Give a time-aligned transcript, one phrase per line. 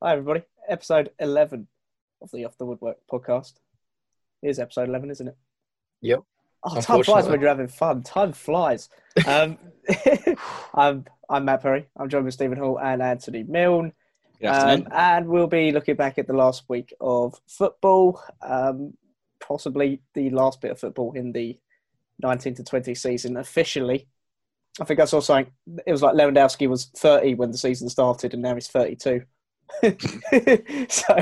[0.00, 0.42] Hi, everybody.
[0.68, 1.66] Episode 11
[2.22, 3.54] of the Off the Woodwork podcast.
[4.42, 5.36] It is episode 11, isn't it?
[6.02, 6.20] Yep.
[6.62, 8.04] Oh, time flies when you're having fun.
[8.04, 8.88] Time flies.
[9.26, 9.58] Um,
[10.74, 11.88] I'm, I'm Matt Perry.
[11.96, 13.92] I'm joined with Stephen Hall and Anthony Milne.
[14.44, 18.94] Um, and we'll be looking back at the last week of football, um,
[19.40, 21.58] possibly the last bit of football in the
[22.22, 24.06] 19 to 20 season officially.
[24.80, 25.52] I think I saw something.
[25.84, 29.24] It was like Lewandowski was 30 when the season started, and now he's 32.
[29.82, 31.14] so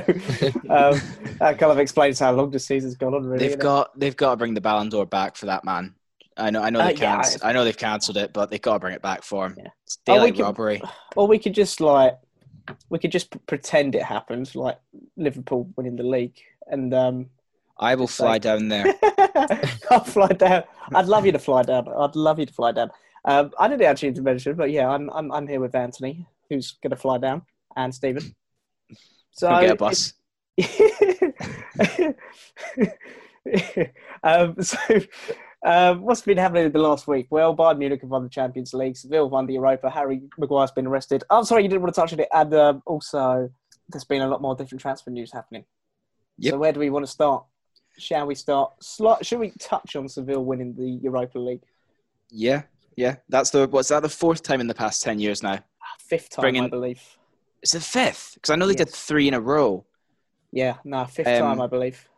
[0.70, 1.00] um,
[1.38, 3.24] that kind of explains how long the season's gone on.
[3.26, 5.94] Really, they've got they've got to bring the Ballon d'Or back for that man.
[6.36, 7.38] I know I know Uh, they yeah, can't.
[7.44, 9.54] I know they've cancelled it, but they've got to bring it back for him.
[9.58, 9.68] Yeah.
[9.84, 10.82] It's daylight can- robbery.
[11.16, 12.18] or we could just like
[12.90, 14.78] we could just p- pretend it happened, like
[15.16, 16.36] Liverpool winning the league,
[16.66, 17.26] and um,
[17.78, 18.92] I will fly down there.
[19.90, 20.64] I'll fly down.
[20.94, 21.88] I'd love you to fly down.
[21.88, 22.90] I'd love you to fly down.
[23.24, 26.90] Um, I didn't actually mention, but yeah, I'm I'm I'm here with Anthony, who's going
[26.90, 27.42] to fly down,
[27.76, 28.34] and Stephen.
[29.32, 30.14] So Go get a bus.
[34.22, 34.78] um, so,
[35.62, 37.26] um, what's been happening in the last week?
[37.28, 38.96] Well, Bayern Munich have won the Champions League.
[38.96, 39.90] Seville won the Europa.
[39.90, 41.22] Harry Maguire's been arrested.
[41.28, 42.28] I'm sorry, you didn't want to touch on it.
[42.32, 43.50] And um, also,
[43.90, 45.66] there's been a lot more different transfer news happening.
[46.38, 46.52] Yep.
[46.52, 47.44] So, where do we want to start?
[47.98, 48.72] Shall we start?
[48.82, 51.62] Sli- should we touch on Seville winning the Europa League?
[52.30, 52.62] Yeah,
[52.96, 53.16] yeah.
[53.28, 55.58] That's the what's that the fourth time in the past ten years now?
[55.98, 57.02] Fifth time, Bring I believe.
[57.66, 59.84] It's the fifth because I know they did three in a row
[60.52, 62.08] Yeah, no, fifth Um, time, I believe.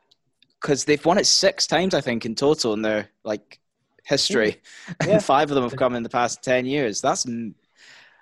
[0.61, 3.59] because they've won it six times I think in total in their like
[4.05, 4.61] history,
[5.07, 5.15] Yeah.
[5.15, 7.01] and five of them have come in the past ten years.
[7.01, 7.25] That's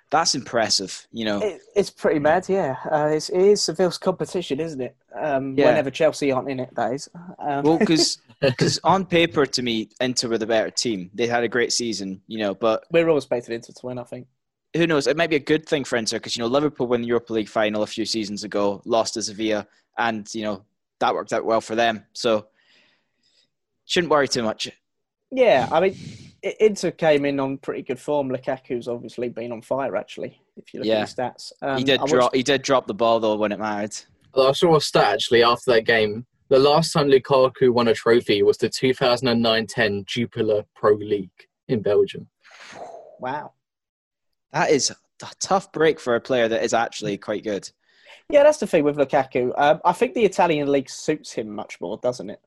[0.08, 1.04] that's impressive.
[1.10, 2.76] You know, It, it's pretty mad, yeah.
[2.88, 4.94] Uh, it's, it is Seville's competition, isn't it?
[5.12, 5.66] Um, Yeah.
[5.66, 7.08] Whenever Chelsea aren't in it, that is.
[7.40, 8.20] Um, Well, because
[8.84, 11.10] on paper, to me, Inter were the better team.
[11.12, 12.54] They had a great season, you know.
[12.54, 14.28] But we're all expected Inter to win, I think.
[14.76, 15.06] Who knows?
[15.06, 17.32] It might be a good thing for Inter because you know Liverpool won the Europa
[17.32, 19.66] League final a few seasons ago, lost to Sevilla,
[19.98, 20.64] and you know
[21.00, 22.04] that worked out well for them.
[22.12, 22.46] So
[23.86, 24.70] shouldn't worry too much.
[25.30, 25.96] Yeah, I mean,
[26.60, 28.28] Inter came in on pretty good form.
[28.30, 31.00] Lukaku's obviously been on fire, actually, if you look Yeah.
[31.00, 31.52] at his stats.
[31.62, 32.34] Um, he did watched- drop.
[32.34, 33.96] He did drop the ball though when it mattered.
[34.36, 36.26] I saw a stat actually after that game.
[36.48, 41.30] The last time Lukaku won a trophy was the 2009-10 Jupiler Pro League
[41.68, 42.28] in Belgium.
[43.18, 43.52] Wow.
[44.56, 47.70] That is a tough break for a player that is actually quite good.
[48.30, 49.52] Yeah, that's the thing with Lukaku.
[49.54, 52.40] Um, I think the Italian league suits him much more, doesn't it?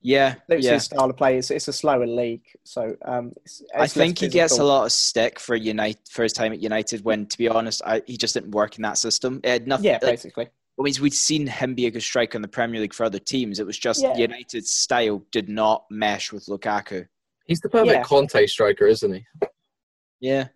[0.00, 0.72] Yeah, Suits yeah.
[0.74, 1.38] his style of play.
[1.38, 4.64] It's, it's a slower league, so um, it's, I it's less think he gets a
[4.64, 7.04] lot of stick for United for his time at United.
[7.04, 9.40] When, to be honest, I, he just didn't work in that system.
[9.42, 9.86] It had nothing.
[9.86, 10.46] Yeah, like, basically.
[10.46, 13.18] I mean, we'd seen him be a good striker in the Premier League for other
[13.18, 13.58] teams.
[13.58, 14.16] It was just Yeah.
[14.16, 17.06] United's style did not mesh with Lukaku.
[17.46, 18.02] He's the perfect Yeah.
[18.02, 19.26] Conte striker, isn't he?
[20.20, 20.48] Yeah,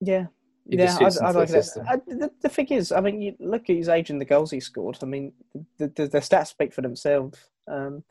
[0.00, 0.26] Yeah.
[0.68, 1.84] He yeah, I, I like that.
[1.88, 4.50] I, the, the thing is, I mean, you look at his age and the goals
[4.50, 4.98] he scored.
[5.02, 5.32] I mean,
[5.78, 7.38] the, the, the stats speak for themselves.
[7.66, 8.04] Um,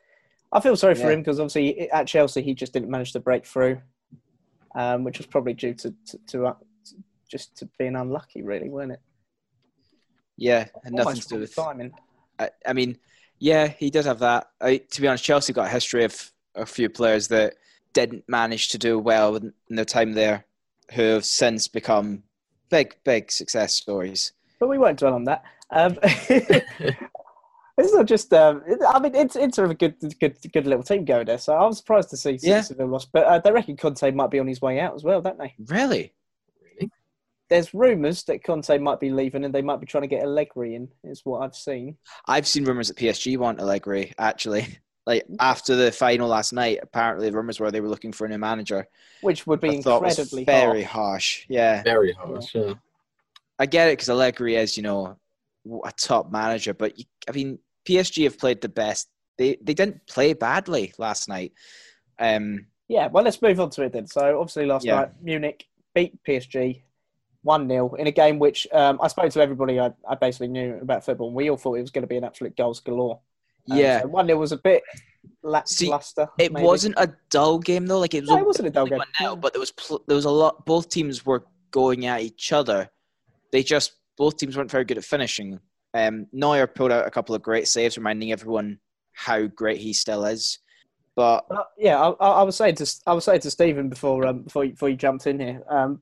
[0.52, 3.46] I feel sorry for him because obviously at Chelsea he just didn't manage to break
[3.46, 3.80] through,
[4.76, 6.54] um, which was probably due to to, to, uh,
[7.30, 9.00] just to being unlucky, really, wasn't it?
[10.40, 11.56] yeah, had nothing to do with.
[11.56, 11.92] timing.
[12.40, 12.98] I, I mean,
[13.40, 14.48] yeah, he does have that.
[14.62, 17.56] I, to be honest, Chelsea got a history of a few players that
[17.94, 20.46] didn't manage to do well in in their time there,
[20.94, 22.24] who have since become
[22.70, 24.34] big, big success stories.
[24.60, 25.44] But we won't dwell on that.
[25.72, 28.34] Um, it's not just.
[28.34, 31.38] Um, I mean, it's it's sort of a good, good, good little team going there.
[31.38, 32.62] So I was surprised to see Yeah.
[32.62, 35.22] Seville lost, but uh, they reckon Conte might be on his way out as well,
[35.22, 35.54] don't they?
[35.68, 36.14] Really?
[36.62, 36.92] Really?
[37.50, 40.76] there's rumours that Conte might be leaving and they might be trying to get Allegri
[40.76, 41.98] in, is what I've seen.
[42.28, 44.14] I've seen rumors that PSG want Allegri.
[44.20, 48.26] Actually, like after the final last night, apparently the rumors were they were looking for
[48.26, 48.88] a new manager.
[49.22, 51.42] Which would be I thought was incredibly very harsh.
[51.42, 51.46] harsh.
[51.50, 52.56] Yeah, Very harsh.
[52.56, 52.74] Yeah.
[53.58, 55.18] I get it because Allegri is, you know,
[55.84, 59.10] a top manager, but you, I mean, PSG have played the best.
[59.38, 61.54] They they didn't play badly last night.
[62.20, 64.08] Um, Yeah, well, let's move on to it then.
[64.08, 64.96] So, obviously, last Yeah.
[64.98, 66.84] night, Munich beat PSG
[67.44, 70.78] 1 0 in a game which um, I spoke to everybody I, I basically knew
[70.82, 73.20] about football, and we all thought it was going to be an absolute goals galore.
[73.78, 74.84] Yeah, so 1 0 was a bit
[75.44, 76.28] lackluster.
[76.38, 76.66] it maybe.
[76.66, 78.00] wasn't a dull game though.
[78.00, 78.30] Like it was.
[78.30, 79.02] No, it wasn't a dull game.
[79.20, 80.66] 1-0, but there was pl- there was a lot.
[80.66, 82.90] Both teams were going at each other.
[83.52, 85.60] They just both teams weren't very good at finishing.
[85.94, 88.80] Um, Neuer pulled out a couple of great saves, reminding everyone
[89.14, 90.60] how great he still is.
[91.16, 94.44] But Uh, yeah, I, I was saying to I was saying to Stephen before um,
[94.44, 95.64] before you, before you jumped in here.
[95.70, 96.02] Um,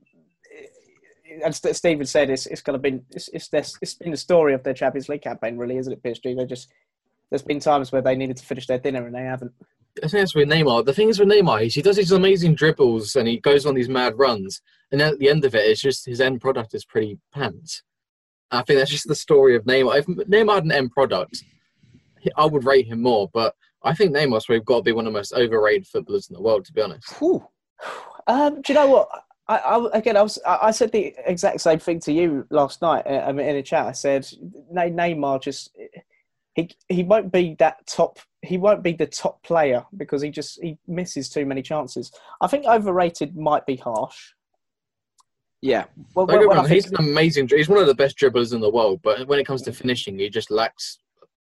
[1.44, 4.54] and St- Stephen said it's it's kind of been it's it's, it's been the story
[4.54, 6.02] of their Champions League campaign, really, isn't it?
[6.02, 6.36] PSG.
[6.36, 6.68] They just
[7.30, 9.52] there's been times where they needed to finish their dinner and they haven't.
[9.98, 10.84] I think that's with Neymar.
[10.84, 13.88] The thing is with Neymar, he does these amazing dribbles and he goes on these
[13.88, 14.60] mad runs,
[14.92, 17.82] and then at the end of it, it's just his end product is pretty pants.
[18.50, 19.98] I think that's just the story of Neymar.
[19.98, 21.42] If Neymar had an end product,
[22.36, 23.28] I would rate him more.
[23.32, 26.34] But I think Neymar's probably got to be one of the most overrated footballers in
[26.34, 27.20] the world, to be honest.
[28.26, 29.08] Um, do you know what?
[29.48, 33.06] I, I again, I was I said the exact same thing to you last night.
[33.06, 34.28] uh, in a chat, I said
[34.70, 35.76] "Ne- Neymar just
[36.58, 38.18] he he won't be that top.
[38.42, 42.10] He won't be the top player because he just he misses too many chances.
[42.40, 44.32] I think overrated might be harsh.
[45.60, 47.48] Yeah, Well, Don't get when me I wrong, think- he's an amazing.
[47.48, 49.00] He's one of the best dribblers in the world.
[49.02, 50.98] But when it comes to finishing, he just lacks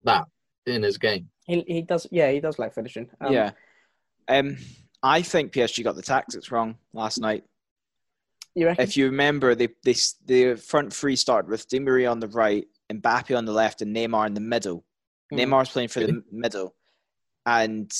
[0.03, 0.25] that
[0.65, 1.29] in his game.
[1.47, 2.05] he, he does.
[2.11, 3.09] Yeah, he does like finishing.
[3.21, 3.51] Um, yeah.
[4.27, 4.57] Um,
[5.01, 7.43] I think PSG got the tactics wrong last night.
[8.55, 8.83] you reckon?
[8.83, 9.95] If you remember, they, they
[10.25, 13.95] the front three started with Di Maria on the right, Mbappe on the left, and
[13.95, 14.83] Neymar in the middle.
[15.33, 15.39] Hmm.
[15.39, 16.75] Neymar's playing for the middle,
[17.45, 17.91] and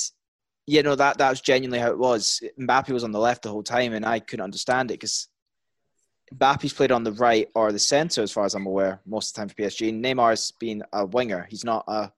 [0.66, 2.42] you know that that was genuinely how it was.
[2.58, 5.28] Mbappe was on the left the whole time, and I couldn't understand it because
[6.34, 9.34] Mbappe's played on the right or the centre, as far as I'm aware, most of
[9.34, 9.88] the time for PSG.
[9.90, 11.46] And Neymar's been a winger.
[11.50, 12.10] He's not a.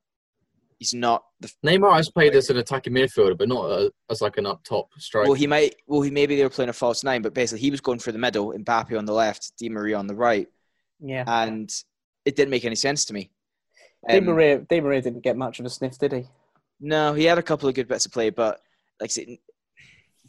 [0.78, 1.50] He's not the.
[1.64, 4.90] Neymar has played as an attacking midfielder, but not uh as like an up top
[4.98, 5.28] striker.
[5.28, 5.74] Well, he might.
[5.86, 8.12] Well, he maybe they were playing a false nine, but basically he was going for
[8.12, 8.52] the middle.
[8.52, 10.46] Mbappe on the left, Di Maria on the right,
[11.00, 11.24] yeah.
[11.26, 11.72] and
[12.26, 13.30] it didn't make any sense to me.
[14.08, 16.24] Di Um, Maria, Di Maria didn't get much of a sniff, did he?
[16.80, 18.60] No, he had a couple of good bits of play, but
[19.00, 19.26] like I said,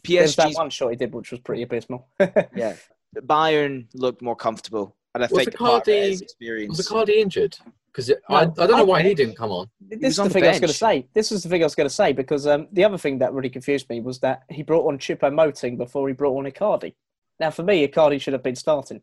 [0.06, 2.08] There's that one shot he did, which was pretty abysmal.
[2.54, 2.74] yeah,
[3.16, 6.76] Bayern looked more comfortable, and I Was think the part of it Cardi- experience.
[6.76, 7.56] Was Icardi injured?
[7.92, 9.68] Because I, I don't know why he didn't come on.
[9.80, 11.06] This is on the the thing I was going to say.
[11.14, 13.32] This was the thing I was going to say because um, the other thing that
[13.32, 16.94] really confused me was that he brought on Choupo-Moting before he brought on Icardi.
[17.40, 19.00] Now, for me, Icardi should have been starting.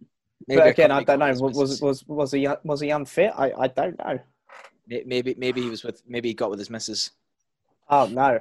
[0.48, 1.28] Maybe but again, I don't know.
[1.28, 3.34] Was was was, was he was he unfit?
[3.36, 4.20] I, I don't know.
[4.88, 7.12] May- maybe maybe he was with maybe he got with his missus.
[7.90, 8.40] Oh no.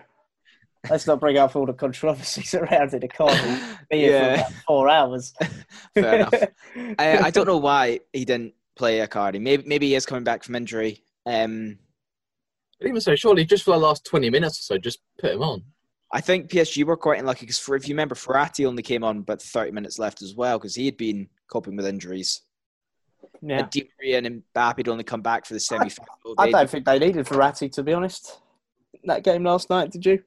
[0.90, 3.02] Let's not bring up all the controversies around it.
[3.02, 5.32] Icardi be here for yeah, about four hours.
[5.94, 6.34] fair enough.
[6.98, 9.40] I, I don't know why he didn't play Icardi.
[9.40, 11.02] Maybe maybe he is coming back from injury.
[11.26, 11.78] Um,
[12.78, 15.42] But even so, surely just for the last 20 minutes or so, just put him
[15.42, 15.62] on.
[16.12, 19.42] I think PSG were quite unlucky because if you remember, Verratti only came on about
[19.42, 22.42] 30 minutes left as well because he had been coping with injuries.
[23.42, 23.60] Yeah.
[23.60, 26.34] And Di Maria and Mbappe had only come back for the semi-final.
[26.38, 28.38] I They- don't think they needed Verratti to be honest.
[29.04, 30.22] That game last night, did you?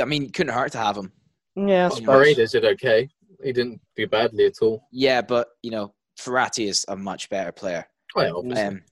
[0.00, 1.12] I mean, couldn't hurt to have him.
[1.56, 2.06] Yeah, I Well, suppose.
[2.24, 3.08] Paredes did okay.
[3.42, 4.86] He didn't do badly at all.
[4.92, 7.86] Yeah, but you know, Verratti is a much better player.
[8.14, 8.62] Oh, yeah, obviously.
[8.64, 8.82] Um,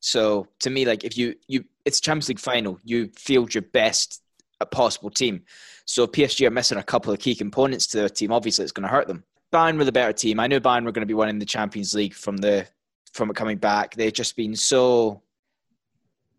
[0.00, 4.22] so to me, like if you you it's Champions League final, you field your best
[4.60, 5.42] uh, possible team.
[5.86, 8.30] So if PSG are missing a couple of key components to their team.
[8.30, 9.24] Obviously, it's going to hurt them.
[9.52, 10.38] Bayern were the better team.
[10.38, 12.66] I knew Bayern were going to be winning the Champions League from the
[13.14, 13.94] from it coming back.
[13.94, 15.22] They've just been so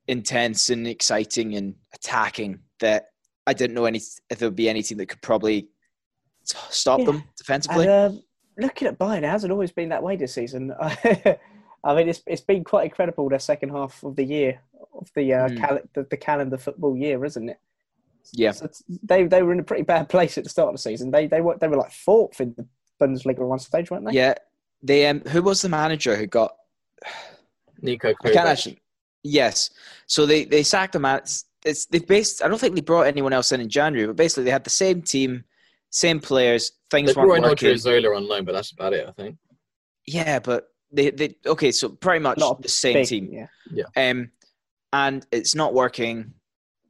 [0.08, 3.08] intense and exciting and attacking that
[3.46, 5.70] I didn't know any if there would be any team that could probably
[6.44, 7.06] stop Yeah.
[7.06, 7.88] them defensively.
[7.88, 8.24] And um,
[8.58, 10.74] looking at Bayern, it hasn't always been that way this season.
[10.80, 14.62] I mean, it's it's been quite incredible the second half of the year
[14.94, 15.58] of the uh, Mm.
[15.60, 17.58] cal- the, the calendar football year, isn't it?
[18.34, 18.70] yeah, So
[19.04, 21.12] they they were in a pretty bad place at the start of the season.
[21.12, 22.68] They they were they were like fourth in the
[23.00, 24.12] Bundesliga at one stage, weren't they?
[24.14, 24.34] yeah.
[24.82, 26.56] They um, who was the manager who got
[27.82, 28.82] Nico I can't actually.
[29.24, 29.70] Yes.
[30.08, 31.24] So they they sacked him at.
[31.24, 32.44] It's, it's they based.
[32.44, 34.70] I don't think they brought anyone else in in January, but basically they had the
[34.70, 35.44] same team,
[35.90, 36.72] same players.
[36.90, 37.70] Things They brought weren't in working.
[37.70, 39.38] Odriozola on loan, but that's about it, I think.
[40.06, 41.72] Yeah, but they they okay.
[41.72, 43.48] So pretty much Not the same Big, team.
[43.72, 43.86] Yeah.
[43.96, 44.32] Um,
[44.94, 46.34] and it's not working.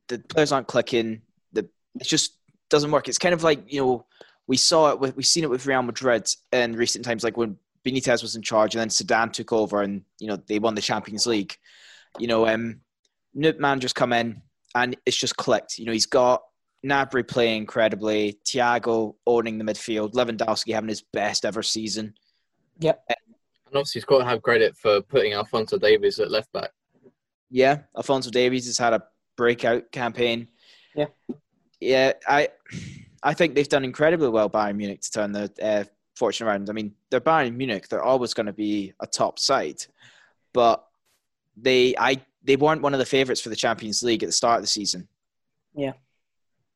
[0.08, 1.22] The players aren't clicking.
[1.54, 1.68] The
[2.00, 2.38] it just
[2.70, 3.08] doesn't work.
[3.08, 4.06] It's kind of like you know
[4.48, 7.58] we saw it with we've seen it with Real Madrid in recent times, like when
[7.86, 10.82] Benitez was in charge and then Zidane took over and you know they won the
[10.82, 11.56] Champions League.
[12.18, 12.82] You know, um,
[13.34, 14.42] new managers come in
[14.76, 15.78] and it's just clicked.
[15.78, 16.42] You know, he's got
[16.86, 22.14] Gnabry playing incredibly, Thiago owning the midfield, Lewandowski having his best ever season.
[22.80, 23.04] Yep.
[23.10, 23.18] And
[23.76, 26.72] obviously, he's got to have credit for putting Alphonso Davies at left back.
[27.50, 29.04] Yeah, Alphonso Davies has had a
[29.36, 30.48] breakout campaign.
[30.96, 31.08] Yeah.
[31.80, 32.14] yeah.
[32.28, 32.50] I,
[33.22, 35.84] I think they've done incredibly well, Bayern Munich, to turn the uh,
[36.20, 36.70] fortune around.
[36.70, 39.84] I mean, they're Bayern Munich; they're always going to be a top side,
[40.54, 40.86] but
[41.58, 44.58] they, I, they weren't one of the favourites for the Champions League at the start
[44.58, 45.08] of the season.
[45.76, 45.94] Yeah.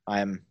[0.08, 0.42] Um,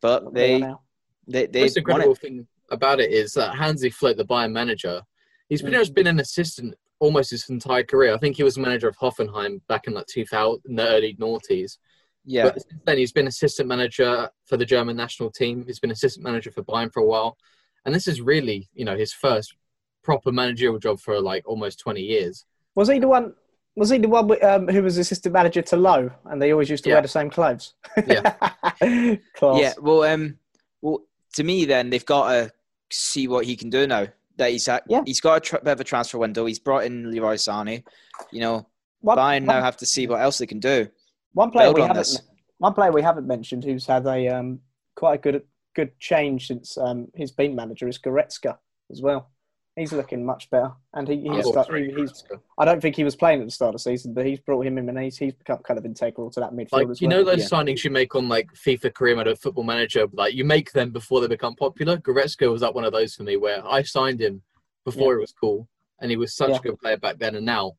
[0.00, 0.80] but What they they, now.
[1.26, 2.18] they, The most incredible it.
[2.18, 5.02] thing about it is that Hansi Flick, the Bayern manager,
[5.48, 5.64] he's Mm.
[5.64, 8.14] pretty much been an assistant almost his entire career.
[8.14, 11.78] I think he was manager of Hoffenheim back in like 2000, in the early noughties.
[12.24, 15.64] Yeah, But since then, he's been assistant manager for the German national team.
[15.66, 17.36] He's been assistant manager for Bayern for a while,
[17.84, 19.54] and this is really, you know, his first
[20.02, 22.44] proper managerial job for like almost 20 years.
[22.74, 23.34] Was he the one?
[23.76, 26.70] Was he the one with, um, who was assistant manager to Löw, and they always
[26.70, 26.96] used to Yeah.
[26.96, 27.74] wear the same clothes?
[28.06, 28.30] Yeah.
[29.36, 29.60] Class.
[29.60, 30.38] Yeah, well, um,
[30.80, 31.00] well,
[31.34, 32.52] to me, then they've got to
[32.90, 34.06] see what he can do now.
[34.36, 35.02] that he's at, Yeah.
[35.06, 36.44] he's got a tr- bit of a transfer window.
[36.44, 37.84] He's brought in Leroy Sané.
[38.32, 38.66] You know,
[39.00, 40.88] One, Bayern now have to see what else they can do.
[41.34, 42.20] one player build we on haven't this.
[42.58, 44.58] one player we haven't mentioned who's had a um,
[44.96, 45.42] quite a good
[45.74, 48.56] good change since um, he's been manager is Goretzka
[48.90, 49.30] as well.
[49.76, 52.22] He's looking much better, and he, he's, thought start, he, he's
[52.56, 54.64] I don't think he was playing at the start of the season, but he's brought
[54.64, 57.08] him in and he's, he's become kind of integral to that midfield Like as you
[57.08, 57.58] know those Yeah.
[57.58, 60.90] signings you make on like FIFA Career Mode or Football Manager, like you make them
[60.92, 61.96] before they become popular.
[61.96, 64.42] Goretzka was up one of those for me, where I signed him
[64.84, 65.68] before it was cool,
[66.00, 66.56] and he was such Yeah.
[66.58, 67.72] a good player back then, and now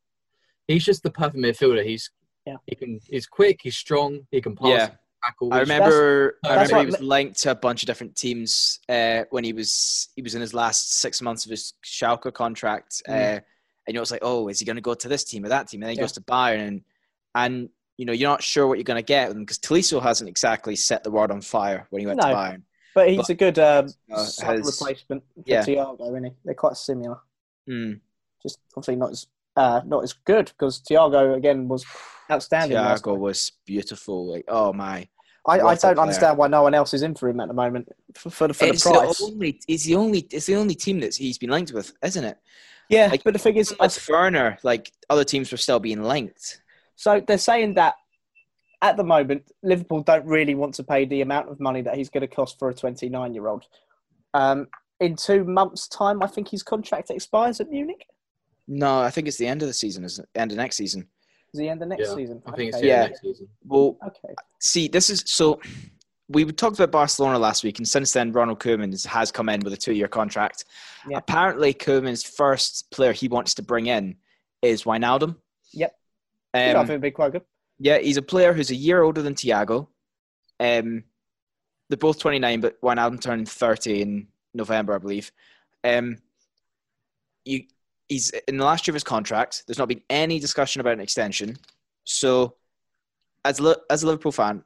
[0.68, 1.86] he's just the perfect midfielder.
[1.86, 2.12] He's
[2.46, 2.58] Yeah.
[2.68, 4.90] he can he's quick, he's strong, he can pass, Yeah.
[5.26, 5.54] Tackle.
[5.54, 6.38] I remember.
[6.46, 9.54] I that's remember he was linked to a bunch of different teams uh, when he
[9.54, 13.18] was he was in his last six months of his Schalke contract, uh, Mm.
[13.38, 13.44] and
[13.88, 15.68] you know it's like, oh, is he going to go to this team or that
[15.68, 15.82] team?
[15.82, 16.04] And then he Yeah.
[16.04, 16.82] goes to Bayern, and
[17.36, 20.02] and you know you're not sure what you're going to get with him because Tolisso
[20.02, 22.64] hasn't exactly set the world on fire when he went to Bayern.
[22.94, 24.42] But he's But- a good um, Uh, has-
[24.80, 25.64] replacement for yeah.
[25.64, 26.32] Thiago, isn't he?
[26.46, 27.20] They're quite similar.
[27.70, 28.00] Mm,
[28.44, 29.28] Just obviously not as
[29.58, 31.86] uh, not as good because Thiago again was
[32.30, 32.78] outstanding.
[32.78, 34.32] Thiago was beautiful.
[34.34, 35.08] Like, oh my,
[35.48, 37.88] I, I don't understand why no one else is in for him at the moment
[38.16, 39.18] for, for, the- for the price.
[39.20, 39.60] the only.
[39.68, 40.20] It's the only.
[40.32, 42.38] It's the only team that he's been linked with, isn't it?
[42.90, 46.02] yeah, like- but the thing is, I, With Werner, like other teams were still being
[46.04, 46.62] linked.
[46.96, 47.96] so they're saying that
[48.82, 52.10] at the moment Liverpool don't really want to pay the amount of money that he's
[52.10, 53.66] going to cost for a 29 year old.
[54.34, 54.68] Um,
[55.00, 58.06] in two months' time, I think his contract expires at Munich.
[58.68, 60.40] No, I think it's the end of the season, isn't it?
[60.40, 61.08] End of next season.
[61.56, 62.42] Is the end of next Yeah, season?
[62.46, 62.88] I think it's okay.
[62.88, 63.02] yeah.
[63.04, 63.08] Yeah.
[63.08, 63.48] next season.
[63.64, 64.36] Well, Okay.
[64.60, 65.62] see, this is so.
[66.28, 69.62] We talked about Barcelona last week, and since then, Ronald Koeman has- has come in
[69.62, 70.66] with a two-year contract.
[71.10, 71.18] Yeah.
[71.20, 74.18] Apparently, Koeman's first player he wants to bring in
[74.62, 75.38] is Wijnaldum.
[75.72, 75.98] Yep.
[76.56, 77.46] Yeah, I Um, think it'd be quite good.
[77.80, 79.88] yeah, he's a player who's a year older than Thiago.
[80.60, 81.04] Um,
[81.90, 85.32] they're both 29, but Wijnaldum turned 30 in November, I believe.
[85.86, 86.18] Um,
[87.46, 87.66] you,
[88.10, 89.64] he's in the last year of his contract.
[89.68, 91.58] There's not been any discussion about an extension.
[92.04, 92.56] So,
[93.44, 94.64] as Li- as a Liverpool fan,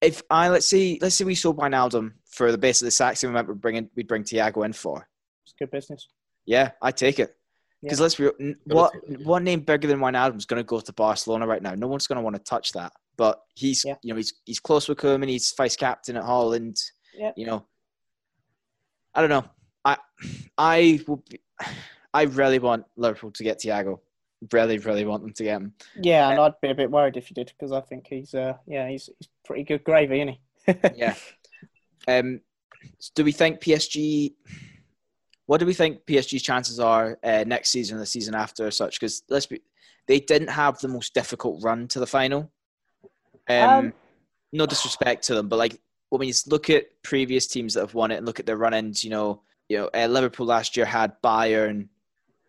[0.00, 3.18] if I let's see let's say we sold Wijnaldum for the base of the exact
[3.18, 5.08] same amount we're bringing we'd bring Thiago in for.
[5.44, 6.08] It's good business.
[6.46, 7.34] Yeah, I take it.
[7.82, 8.02] Because Yeah.
[8.02, 9.26] let's be real, what take it.
[9.26, 11.74] what name bigger than Wijnaldum is going to go to Barcelona right now?
[11.74, 12.92] No one's going to want to touch that.
[13.16, 13.94] But he's Yeah.
[14.02, 15.28] you know he's he's close with Koeman.
[15.28, 16.76] He's vice captain at Holland.
[17.16, 17.32] Yeah.
[17.36, 17.66] You know,
[19.14, 19.44] I don't know.
[19.84, 19.96] I
[20.58, 21.22] I will.
[21.28, 21.40] Be,
[22.14, 23.98] I really want Liverpool to get Thiago.
[24.52, 25.74] Really, really want them to get him.
[26.00, 28.54] Yeah, and I'd be a bit worried if you did because I think he's uh
[28.66, 30.90] yeah he's he's pretty good gravy, isn't he?
[30.96, 31.14] Yeah.
[32.06, 32.40] Um,
[33.14, 34.34] do we think PSG?
[35.46, 38.98] What do we think PSG's chances are uh, next season, the season after, such?
[38.98, 39.60] Because let's be,
[40.06, 42.50] they didn't have the most difficult run to the final.
[43.48, 43.92] Um, Um,
[44.52, 45.80] no disrespect to them, but like
[46.10, 49.02] when you look at previous teams that have won it and look at their run-ins,
[49.04, 51.88] you know, you know, uh, Liverpool last year had Bayern,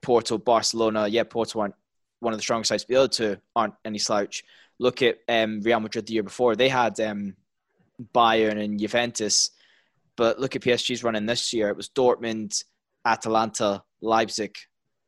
[0.05, 1.07] Porto, Barcelona.
[1.07, 1.74] Yeah, Porto aren't
[2.19, 4.43] one of the strongest sides, but the other two aren't any slouch.
[4.77, 7.35] Look at um, Real Madrid the year before; they had um,
[8.13, 9.50] Bayern and Juventus.
[10.15, 11.69] But look at PSG's running this year.
[11.69, 12.63] It was Dortmund,
[13.03, 14.55] Atalanta, Leipzig.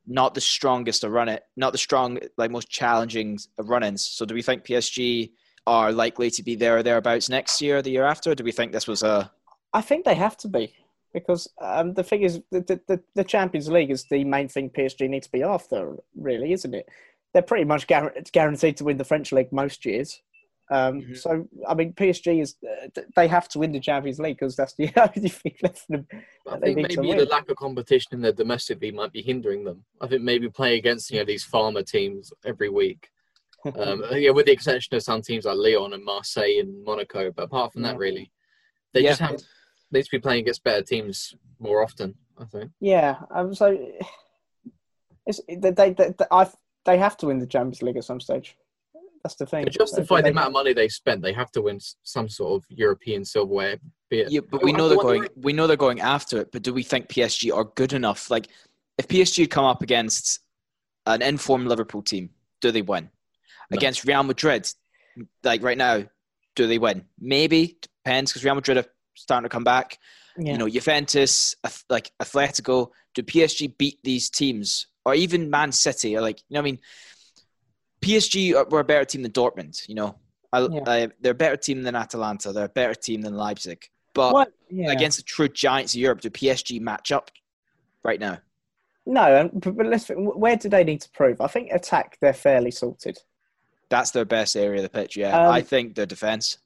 [0.07, 4.03] Not the strongest to run it, not the strong, like most challenging run-ins.
[4.03, 5.31] So, do we think PSG
[5.67, 8.33] are likely to be there or thereabouts next year, or the year after?
[8.33, 9.31] Do we think this was a
[9.73, 10.73] I think they have to be
[11.19, 15.09] because um, the thing is the, the- the Champions League is the main thing PSG
[15.09, 16.87] need to be after, really, isn't it?
[17.33, 20.21] They're pretty much guar- guaranteed to win the French league most years.
[20.69, 21.17] Um, Mhm.
[21.17, 24.73] So, I mean, PSG is uh, they have to win the Champions League because that's
[24.75, 26.05] the only thing left them.
[26.49, 29.63] I They think maybe the lack of competition in their domestic league might be hindering
[29.63, 29.85] them.
[30.01, 33.09] I think maybe playing against you know these farmer teams every week.
[33.75, 37.43] Um, yeah, with the exception of some teams like Lyon and Marseille and Monaco, but
[37.43, 38.31] apart from that, really,
[38.93, 39.09] they Yeah.
[39.09, 39.41] just have
[39.91, 42.15] they need to be playing against better teams more often.
[42.39, 42.71] I think.
[42.79, 43.77] Yeah, um, so
[45.25, 46.47] it's, they, they, they, I,
[46.85, 48.55] they have to win the Champions League at some stage.
[49.23, 49.65] That's the thing.
[49.65, 52.69] To justify the amount of money they spent, they have to win some sort of
[52.69, 53.77] European silverware.
[54.09, 55.29] Be it, Yeah, but we know they're wonder- going.
[55.35, 56.51] We know they're going after it.
[56.51, 58.29] But do we think PSG are good enough?
[58.29, 58.47] Like,
[58.97, 60.39] if PSG had come up against
[61.07, 62.29] an informed Liverpool team,
[62.61, 63.09] do they win?
[63.69, 63.77] No.
[63.77, 64.71] Against Real Madrid,
[65.43, 66.03] like right now,
[66.55, 67.03] do they win?
[67.19, 68.85] Maybe depends because Real Madrid are
[69.17, 69.97] starting to come back.
[70.37, 70.53] Yeah.
[70.53, 71.55] You know, Juventus,
[71.89, 72.91] like Atletico.
[73.15, 76.15] Do PSG beat these teams, or even Man City?
[76.15, 76.79] Or like, you know, I mean,
[78.01, 79.87] PSG are- were a better team than Dortmund.
[79.89, 80.15] You know,
[80.53, 80.81] I, Yeah.
[80.85, 82.51] I, they're a better team than Atalanta.
[82.53, 83.89] They're a better team than Leipzig.
[84.13, 84.91] But Yeah.
[84.91, 87.31] against the true giants of Europe, do PSG match up
[88.03, 88.39] right now?
[89.05, 90.09] No, and- but, let's.
[90.09, 91.41] Where do they need to prove?
[91.41, 93.17] I think attack they're fairly sorted.
[93.89, 95.15] That's their best area of the pitch.
[95.17, 96.59] Yeah, Um, I think their defense.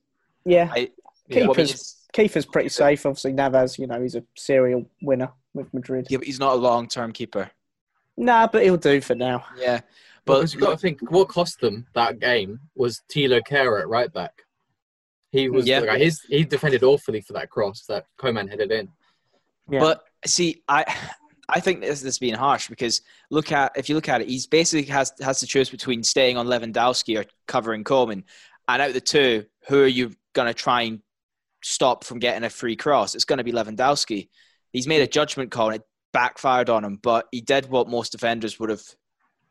[0.44, 0.92] Yeah, I-
[1.28, 1.68] Yeah, What I mean
[2.14, 2.38] keepers.
[2.38, 3.06] is- Kiefer's pretty safe.
[3.06, 5.32] Obviously, Navas, you know, he's a serial winner.
[5.54, 6.08] with Madrid.
[6.10, 7.52] Yeah, but he's not a long-term keeper.
[8.16, 9.44] Nah, but he'll do for now.
[9.58, 9.82] Yeah,
[10.26, 13.90] But but you've got to think what cost them that game was Tilo Kehrer at
[13.90, 14.44] right back.
[15.34, 15.80] He was Yeah.
[15.80, 18.88] like, his he defended awfully for that cross that Coman headed in.
[19.70, 19.80] Yeah.
[19.82, 20.86] But see, I
[21.50, 24.48] I think this is being harsh because look at if you look at it, he's
[24.48, 28.24] basically has has to choose between staying on Lewandowski or covering Coleman.
[28.70, 31.02] And out of the two, who are you gonna try and
[31.64, 33.16] stop from getting a free cross?
[33.16, 34.30] It's gonna be Lewandowski.
[34.74, 38.12] He's made a judgment call and it backfired on him, but he did what most
[38.12, 38.84] defenders would have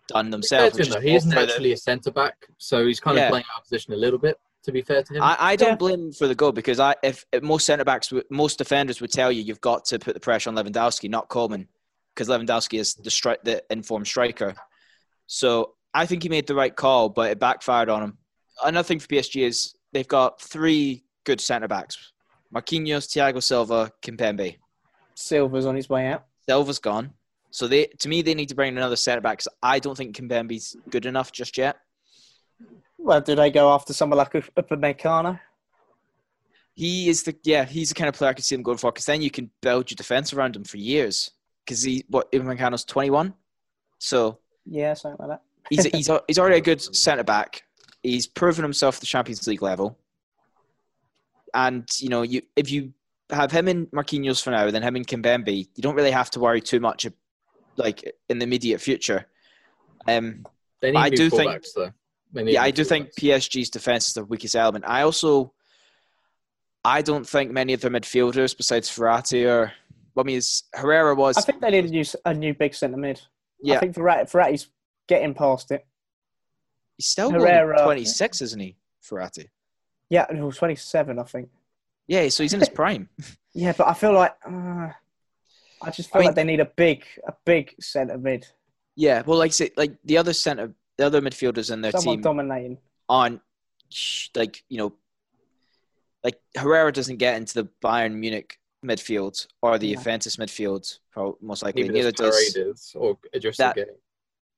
[0.09, 0.62] done themselves.
[0.62, 2.35] Fair to which him, is though, he isn't go for the- actually a centre back,
[2.59, 3.25] so he's kind Yeah.
[3.26, 4.38] of playing out of position a little bit.
[4.64, 5.75] To be fair to him, I, I don't Yeah.
[5.76, 9.11] blame him for the goal because I if, if most centre backs, most defenders would
[9.11, 11.67] tell you you've got to put the pressure on Lewandowski, not Coleman,
[12.14, 14.55] because Lewandowski is the stri- the informed striker.
[15.26, 18.19] So I think he made the right call, but it backfired on him.
[18.62, 22.12] Another thing for PSG is they've got three good centre backs:
[22.54, 24.56] Marquinhos, Thiago Silva, Kimpembe.
[25.14, 26.25] Silva's on his way out.
[26.49, 27.12] Silva's gone,
[27.50, 29.42] so they to me they need to bring in another centre back.
[29.62, 31.76] I don't think Kimpembe's good enough just yet.
[32.99, 35.40] Well, do they go after someone like Upamecano?
[36.75, 37.64] He is the yeah.
[37.64, 39.50] He's the kind of player I could see them going for because then you can
[39.60, 41.30] build your defense around him for years.
[41.64, 43.34] Because he what Upamecano's twenty one,
[43.99, 45.42] so Yeah, something like that.
[45.70, 47.62] he's he's he's already a good centre back.
[48.02, 49.99] He's proven himself at the Champions League level,
[51.54, 52.92] and you know you if you
[53.30, 56.40] have him and Marquinhos for now, then him and Kimpembe, you don't really have to
[56.40, 57.07] worry too much,
[57.76, 59.26] like in the immediate future.
[60.09, 60.45] Um,
[60.80, 61.90] they need I do think- fullbacks, though.
[62.33, 63.38] Yeah, I do think fullbacks.
[63.38, 64.85] PSG's defense is the weakest element.
[64.87, 65.52] I also,
[66.85, 69.73] I don't think many of their midfielders besides Verratti or,
[70.14, 72.75] well, I mean, it's- Herrera was, I think they need a new, a new big
[72.75, 73.21] centre mid.
[73.62, 74.69] yeah, I think Verratti, Verratti's
[75.09, 75.85] getting past it.
[76.97, 78.76] he's still Herrera- only 26, isn't he,
[79.09, 79.49] Verratti?
[80.11, 81.49] Yeah, he was 27, I think.
[82.09, 83.09] Yeah, so he's in his prime.
[83.55, 84.88] Yeah, but I feel like uh,
[85.83, 88.47] I just feel I mean- like they need a big, a big centre mid,
[88.97, 92.17] yeah, well, like I say, like the other center, the other midfielders in their someone
[92.17, 92.79] team dominating.
[93.09, 93.40] aren't
[94.37, 94.93] like you know,
[96.23, 99.96] like Herrera doesn't get into the Bayern Munich midfield or the Yeah.
[99.96, 100.99] Juventus midfield,
[101.40, 101.83] most likely.
[101.83, 103.79] Neither Neither does does Paredes or Idris that-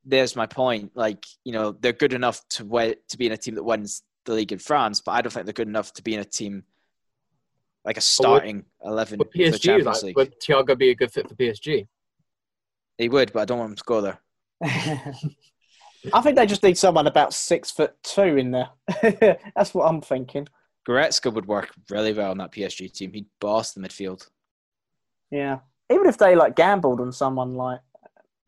[0.05, 0.91] there's my point.
[0.97, 4.03] Like, you know, they're good enough to wi- to be in a team that wins
[4.25, 6.25] the league in France, but I don't think they're good enough to be in a
[6.25, 6.65] team
[7.85, 10.17] like a starting eleven Would for the PSG, Champions like, League.
[10.17, 11.87] would Thiago be a good fit for PSG?
[12.99, 14.19] He would, but I don't want him to go there.
[16.13, 18.71] I think they just need someone about six foot two in there.
[19.57, 20.49] That's what I'm thinking.
[20.89, 23.13] Goretzka would work really well on that PSG team.
[23.13, 24.29] He'd boss the midfield.
[25.31, 27.81] Yeah, even if they like gambled on someone like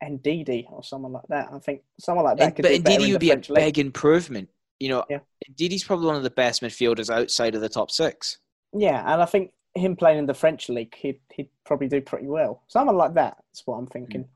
[0.03, 3.19] Ndidi or someone like that, I think someone like that And, could but Ndidi would
[3.21, 3.53] be a league.
[3.53, 4.49] big improvement.
[4.79, 5.19] You know, Yeah.
[5.53, 8.39] Ndidi's probably one of the best midfielders outside of the top six.
[8.73, 12.27] Yeah, and I think him playing in the French league, he'd he'd probably do pretty
[12.27, 12.63] well.
[12.67, 13.37] Someone like that.
[13.51, 14.27] That's what I'm thinking.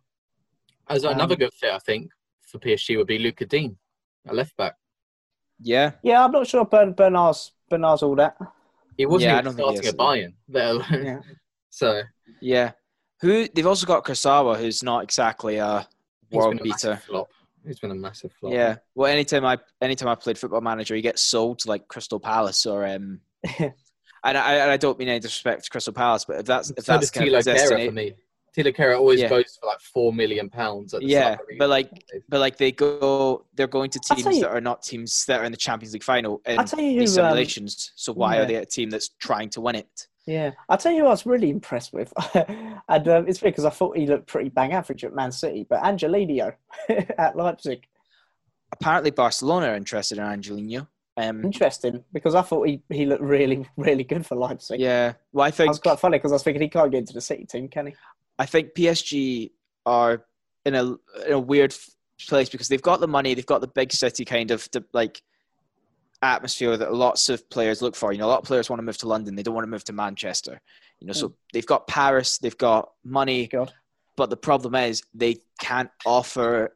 [0.88, 3.78] As Um, another good fit, I think, for PSG would be Luca Dean,
[4.28, 4.76] a left back.
[5.62, 8.38] Yeah, Yeah, I'm not sure Bern, Bernat's Bernat's all that.
[8.98, 9.90] He wasn't Yeah, I even don't starting is.
[9.90, 10.34] at Bayern.
[10.48, 11.20] let Yeah.
[11.70, 12.02] So
[12.42, 12.72] yeah.
[13.22, 15.88] Who they've also got Kurzawa, who's not exactly a
[16.32, 16.96] world been a beater.
[17.06, 17.30] flop.
[17.66, 18.54] He's been a massive flop.
[18.54, 18.78] Yeah.
[18.96, 22.66] Well, anytime I anytime I played Football Manager, he gets sold to like Crystal Palace
[22.66, 23.20] or um.
[23.60, 23.74] and
[24.24, 26.94] I and I don't mean any disrespect to Crystal Palace, but if that's if so
[26.94, 28.14] that's does kind of Tilo his Kehrer destiny, for me.
[28.58, 29.30] Tilo Kehrer always Yeah.
[29.30, 30.96] goes for like four million pounds.
[31.02, 31.92] Yeah, start but like-
[32.28, 35.46] but like they go, they're going to teams you- that are not teams that are
[35.46, 37.22] in the Champions League final in I'll tell you these who.
[37.22, 37.92] Um, simulations.
[37.96, 38.42] so why yeah.
[38.42, 40.08] are they a team that's trying to win it?
[40.30, 42.14] Yeah, I'll tell you I was really impressed with,
[42.88, 45.84] and um, it's because I thought he looked pretty bang average at Man City, but
[45.84, 46.54] Angelino
[47.18, 47.86] at Leipzig,
[48.72, 50.88] Apparently, Barcelona are interested in Angelino.
[51.18, 54.80] Um, interesting because I thought he, he looked really really good for Leipzig.
[54.80, 57.14] yeah, well, I think was quite funny because I was thinking he can't get into
[57.14, 57.96] the City team, can he?
[58.38, 59.52] I think PSG
[59.86, 60.24] are
[60.66, 60.84] in a
[61.26, 61.76] in a weird
[62.28, 65.22] place because they've got the money, they've got the big city kind of like
[66.22, 68.12] atmosphere that lots of players look for.
[68.12, 69.70] You know, a lot of players want to move to London, they don't want to
[69.70, 70.62] move to Manchester.
[71.00, 71.34] You know, so hmm.
[71.54, 73.74] they've got Paris, they've got money, God,
[74.16, 76.76] but the problem is they can't offer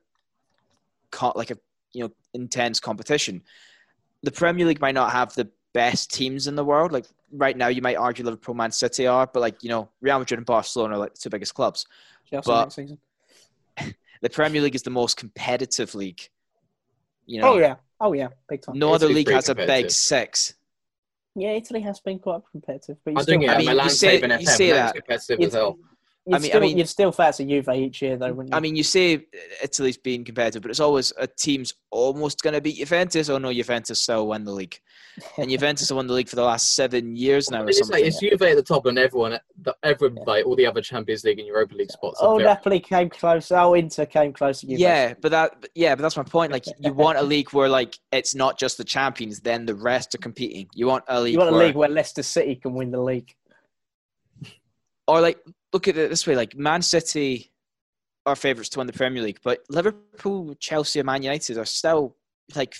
[1.36, 1.58] like a
[1.91, 3.41] you know intense competition.
[4.23, 6.91] The Premier League might not have the best teams in the world.
[6.91, 10.19] Like right now, you might argue Liverpool, Man City are, but like you know, Real
[10.19, 11.86] Madrid and Barcelona are like the two biggest clubs.
[12.32, 12.97] But- next season.
[14.23, 16.21] The Premier League is the most competitive league.
[17.25, 18.77] You oh, know, Oh yeah, oh yeah, big time.
[18.77, 19.91] no other league has a big competitive.
[19.91, 20.53] six.
[21.35, 23.85] Yeah, Italy has been quite competitive, but you I still think I yeah, mean, Milan
[23.85, 24.95] you say- you FM say that that.
[24.95, 25.77] competitive It's- as hell.
[26.25, 28.57] You'd, I mean- I still, mean- you'd still fancy Juve each year, though, wouldn't you?
[28.57, 29.25] I mean, you say
[29.62, 33.27] Italy's being competitive, but it's always a team's almost going to beat Juventus.
[33.29, 34.79] Oh no, Juventus still win the league,
[35.38, 37.97] and Juventus have won the league for the last seven years now, or It's something.
[37.97, 41.25] like it's Juve at the top, and everyone, the- everyone, like all the other Champions
[41.25, 42.19] League and Europa League spots.
[42.21, 43.51] oh, very- Napoli came close.
[43.51, 44.62] Oh, Inter came close.
[44.62, 44.79] to Juve.
[44.79, 46.53] Yeah, but that yeah, but that's my point.
[46.53, 50.15] Like you want a league where like it's not just the champions, then the rest
[50.15, 50.69] are competing.
[50.73, 53.01] You want a league You want a where, league where Leicester City can win the
[53.01, 53.36] league.
[55.05, 55.38] or like
[55.73, 57.51] look at it this way: like Man City
[58.25, 62.15] are favourites to win the Premier League, but Liverpool, Chelsea, and Man United are still
[62.55, 62.75] like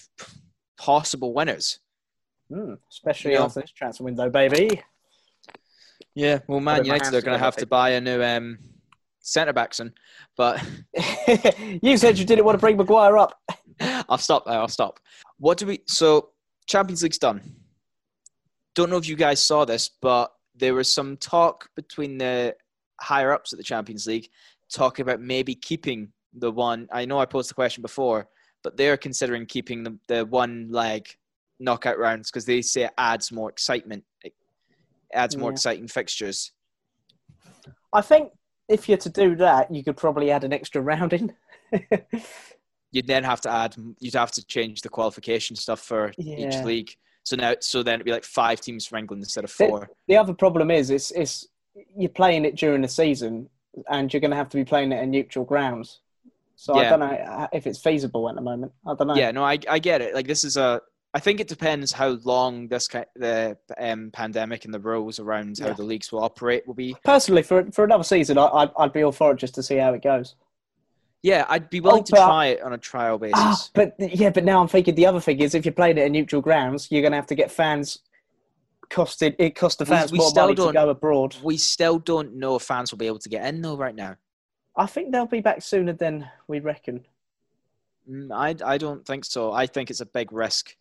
[0.78, 1.80] possible winners.
[2.50, 3.44] Hmm, especially Yeah.
[3.44, 4.82] after this transfer window, baby.
[6.16, 8.60] Yeah, well, Man my United are going to have to buy a new um,
[9.20, 9.94] centre back soon,
[10.38, 10.64] but
[11.82, 13.40] you said you didn't want to bring Maguire up.
[14.08, 14.60] I'll stop there.
[14.60, 15.00] I'll stop.
[15.40, 15.80] What do we?
[15.88, 16.30] So
[16.68, 17.42] Champions League's done.
[18.76, 22.56] Don't know if you guys saw this, but there was some talk between the
[23.04, 24.30] higher ups at the Champions League
[24.72, 26.88] talking about maybe keeping the one.
[26.92, 28.28] I know I posed the question before,
[28.64, 31.08] but they're considering keeping the, the one leg
[31.60, 34.04] knockout rounds because they say it adds more excitement.
[34.24, 34.34] It
[35.14, 35.54] adds more Yeah.
[35.54, 36.52] exciting fixtures.
[37.94, 38.32] I think
[38.70, 41.34] if you're to do that, you could probably add an extra round in.
[42.92, 43.76] You'd then have to add.
[44.00, 46.92] You'd have to change the qualification stuff for each league.
[47.24, 49.90] So now, so then it'd be like five teams from England instead of The- four.
[50.08, 51.48] the other problem is, it's, it's
[51.96, 53.50] you're playing it during the season,
[53.90, 56.00] and you're going to have to be playing it in neutral grounds.
[56.56, 58.72] So I don't know if it's feasible at the moment.
[58.86, 59.16] I don't know.
[59.16, 60.14] Yeah, no, I I get it.
[60.14, 60.82] Like this is a.
[61.16, 65.68] I think it depends how long this the um, pandemic and the rules around how
[65.68, 65.74] Yeah.
[65.74, 66.96] the leagues will operate will be.
[67.04, 69.76] Personally, for for another season, I, I'd, I'd be all for it just to see
[69.78, 70.36] how it goes.
[71.22, 73.34] Yeah, I'd be willing Oh, to try it on a trial basis.
[73.38, 76.06] Ah, but yeah, but now I'm thinking the other thing is if you're playing it
[76.06, 78.00] in neutral grounds, you're going to have to get fans.
[78.94, 81.36] Costed it cost the fans we more still money to don't- go abroad.
[81.44, 84.16] we still don't know if fans will be able to get in though right now.
[84.78, 87.04] I think they'll be back sooner than we reckon.
[88.08, 89.52] Mm, I I don't think so.
[89.52, 90.76] I think it's a big risk.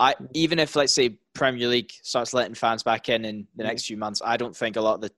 [0.00, 3.84] I even if let's say Premier League starts letting fans back in in the next
[3.84, 5.10] few months, I don't think a lot of the.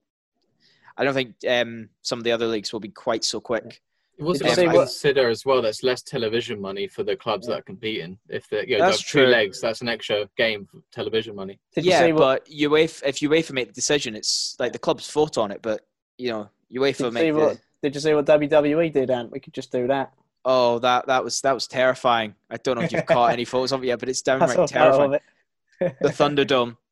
[0.97, 3.81] I don't think um, some of the other leagues will be quite so quick.
[4.19, 6.87] You also Did you have see to what- consider as well that's less television money
[6.87, 8.19] for the clubs that are competing.
[8.29, 9.27] If they you know, That's have two true.
[9.27, 11.59] legs, that's an extra game for television money.
[11.75, 12.45] Did yeah, you see what?
[12.45, 15.63] but UEFA, if UEFA make the decision, it's like the clubs fought on it.
[15.63, 15.81] But
[16.17, 17.39] you know, Did UEFA you, see make the.
[17.41, 19.33] what did you see what WWE did, Ant?
[19.33, 20.13] We could just do that.
[20.45, 22.35] Oh, that that was that was terrifying.
[22.51, 24.65] I don't know if you've caught any photos of it yet, but it's downright saw
[24.65, 25.21] a photo terrifying.
[25.81, 25.97] it.
[26.01, 26.77] The Thunderdome.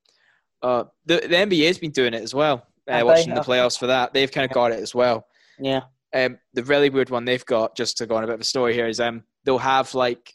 [0.63, 2.65] Uh, the the NBA's been doing it as well.
[2.87, 5.27] Uh, watching the playoffs for that, they've kind of got it as well.
[5.59, 5.81] Yeah.
[6.15, 8.45] Um, the really weird one they've got, just to go on a bit of a
[8.45, 10.35] story here, is um, they'll have like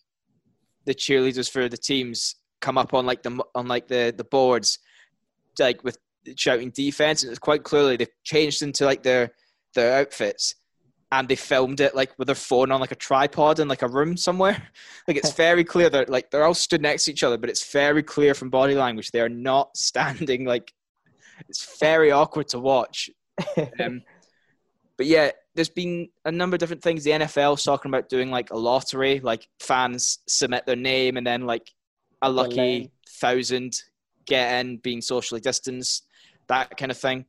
[0.86, 4.80] the cheerleaders for the teams come up on like the on like the the boards,
[5.60, 5.98] like with
[6.36, 9.32] shouting defense, and it's quite clearly they've changed into like their
[9.76, 10.56] their outfits,
[11.12, 13.88] and they filmed it like with their phone on like a tripod in like a
[13.88, 14.62] room somewhere.
[15.08, 17.72] Like it's very clear that like they're all stood next to each other, but it's
[17.72, 20.74] very clear from body language they are not standing like.
[21.48, 23.10] It's very awkward to watch.
[23.80, 24.02] Um,
[24.98, 27.04] but yeah, there's been a number of different things.
[27.04, 31.48] The NFL's talking about doing like a lottery, like fans submit their name and then
[31.48, 31.74] like
[32.22, 33.74] a lucky thousand
[34.28, 36.06] get in, being socially distanced,
[36.46, 37.26] that kind of thing.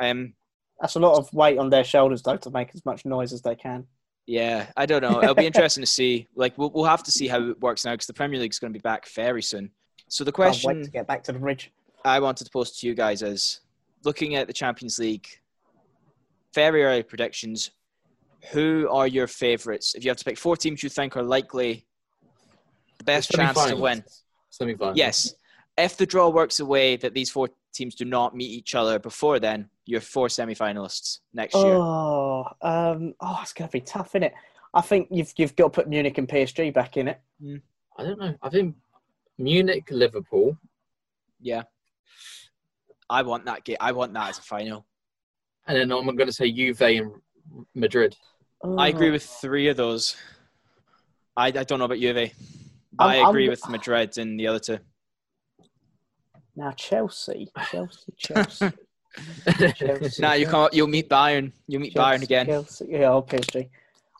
[0.00, 0.34] Um,
[0.80, 3.40] That's a lot of weight on their shoulders, though, to make as much noise as
[3.40, 3.86] they can.
[4.26, 5.22] yeah, I don't know.
[5.22, 6.26] It'll be interesting to see.
[6.34, 8.72] Like we'll we'll have to see how it works now because the Premier League's going
[8.72, 9.70] to be back very soon.
[10.08, 11.70] So the question to get back to the bridge.
[12.04, 13.60] I wanted to pose to you guys is
[14.02, 15.28] looking at the Champions League,
[16.54, 17.70] very early predictions.
[18.52, 19.94] Who are your favourites?
[19.94, 21.86] If you have to pick four teams you think are likely
[22.98, 24.04] the best chance to win.
[24.50, 24.96] Semi-final.
[24.96, 25.34] Yes.
[25.76, 29.38] If the draw works away that these four teams do not meet each other before
[29.38, 31.74] then, you're four semi-finalists next year.
[31.74, 34.34] Oh, um, oh, it's going to be tough, isn't it?
[34.72, 37.20] I think you've you've got to put Munich and PSG back in it.
[37.96, 38.34] I don't know.
[38.42, 38.76] I think
[39.38, 40.56] Munich, Liverpool.
[41.40, 41.62] Yeah.
[43.08, 43.78] I want that game.
[43.80, 44.86] I want that as a final.
[45.70, 47.12] And then I'm going to say Juve and
[47.76, 48.16] Madrid.
[48.76, 50.16] I agree Oh, with three of those.
[51.36, 52.32] I, I don't know about Juve.
[52.92, 54.78] But I'm- agree I'm- with Madrid and the other two.
[56.56, 58.70] now Chelsea, Chelsea, Chelsea.
[59.76, 60.22] Chelsea.
[60.22, 60.74] Now you can't.
[60.74, 61.52] You'll meet Bayern.
[61.68, 62.46] You'll meet Bayern again.
[62.46, 62.86] Chelsea.
[62.88, 63.68] Yeah, oh, PSG.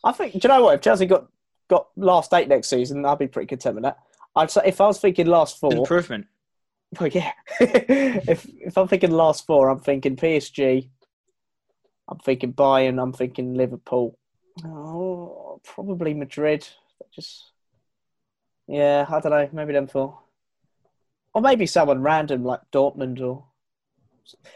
[0.05, 0.35] I think.
[0.35, 0.75] Do you know what?
[0.77, 1.27] If Chelsea got
[1.69, 3.99] got last eight next season, I'd be pretty content with that.
[4.37, 6.27] I'd say if I was thinking last four, Improvement.
[7.01, 7.33] well, yeah.
[7.61, 10.89] if if I'm thinking last four, I'm thinking PSG.
[12.11, 13.01] I'm thinking Bayern.
[13.01, 14.19] I'm thinking Liverpool.
[14.65, 16.67] Oh, probably Madrid.
[17.15, 17.53] Just
[18.67, 19.49] yeah, I don't know.
[19.53, 20.19] Maybe them four,
[21.35, 23.45] or maybe someone random like Dortmund or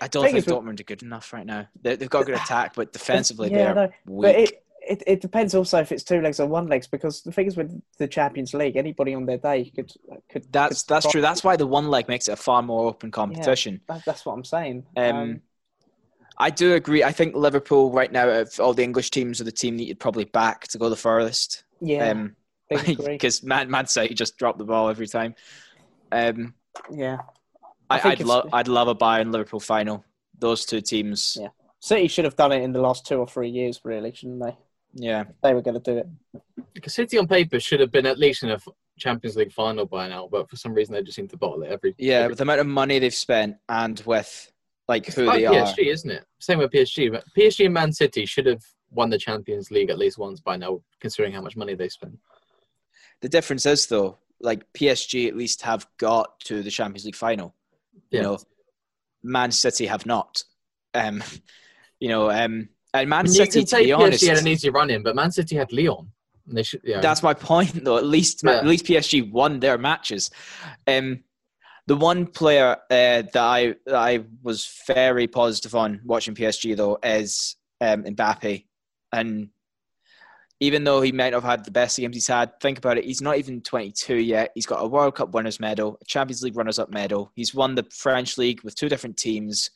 [0.01, 1.69] I don't Thing think Dortmund are good enough right now.
[1.83, 4.23] They, they've got a good attack, but defensively Yeah, they're no, weak.
[4.23, 7.33] But it, it it depends also if it's two legs or one legs because the
[7.33, 9.93] thing is with the Champions League, anybody on their day could
[10.31, 10.45] could.
[10.53, 11.21] that's could that's try- true.
[11.21, 13.81] That's why the one leg makes it a far more open competition.
[13.89, 14.87] that- that's what I'm saying.
[14.97, 15.41] Um,
[16.39, 17.05] I do agree.
[17.05, 20.01] I think Liverpool right now, of all the English teams, are the team that you'd
[20.01, 21.65] probably back to go the furthest.
[21.81, 22.37] yeah, Um,
[22.69, 23.15] big agree.
[23.15, 25.35] because Man Man City just drop the ball every time.
[26.13, 26.55] Um,
[26.91, 27.19] yeah.
[27.91, 30.05] I I, think I'd love I'd love a Bayern Liverpool final.
[30.39, 31.49] Those two teams, Yeah.
[31.81, 34.57] City should have done it in the last two or three years, really, shouldn't they?
[34.95, 35.25] yeah.
[35.43, 36.43] They were going to do it.
[36.73, 38.59] Because City on paper should have been at least in a
[38.99, 41.71] Champions League final by now, but for some reason they just seem to bottle it
[41.71, 41.95] every.
[41.99, 44.51] Yeah, every with the amount of money they've spent and with
[44.89, 45.55] like It's who like they are.
[45.67, 46.25] PSG, isn't it?
[46.41, 47.11] Same with PSG.
[47.11, 50.57] But PSG and Man City should have won the Champions League at least once by
[50.57, 52.19] now, considering how much money they spend.
[53.23, 57.55] The difference is though, like PSG at least have got to the Champions League final.
[58.11, 58.23] You Yeah.
[58.23, 58.39] know,
[59.23, 60.43] Man City have not.
[60.93, 61.23] Um,
[62.01, 64.39] you know, um, and Man I mean, you City, can to be honest, PSG had
[64.39, 66.11] an easy run in, but Man City had Lyon.
[66.47, 67.01] And they should, yeah.
[67.01, 67.97] that's my point though.
[67.97, 68.53] At least, Yeah.
[68.59, 70.31] at least PSG won their matches.
[70.87, 71.25] Um,
[71.87, 76.99] the one player uh, that I that I was very positive on watching PSG though
[77.03, 78.65] is um, Mbappe,
[79.13, 79.51] and
[80.61, 83.05] even though he might not have had the best games he's had, think about it.
[83.05, 84.51] He's not even 22 yet.
[84.55, 87.33] He's got a World Cup winners medal, a Champions League runners-up medal.
[87.35, 89.71] He's won the French league with two different teams.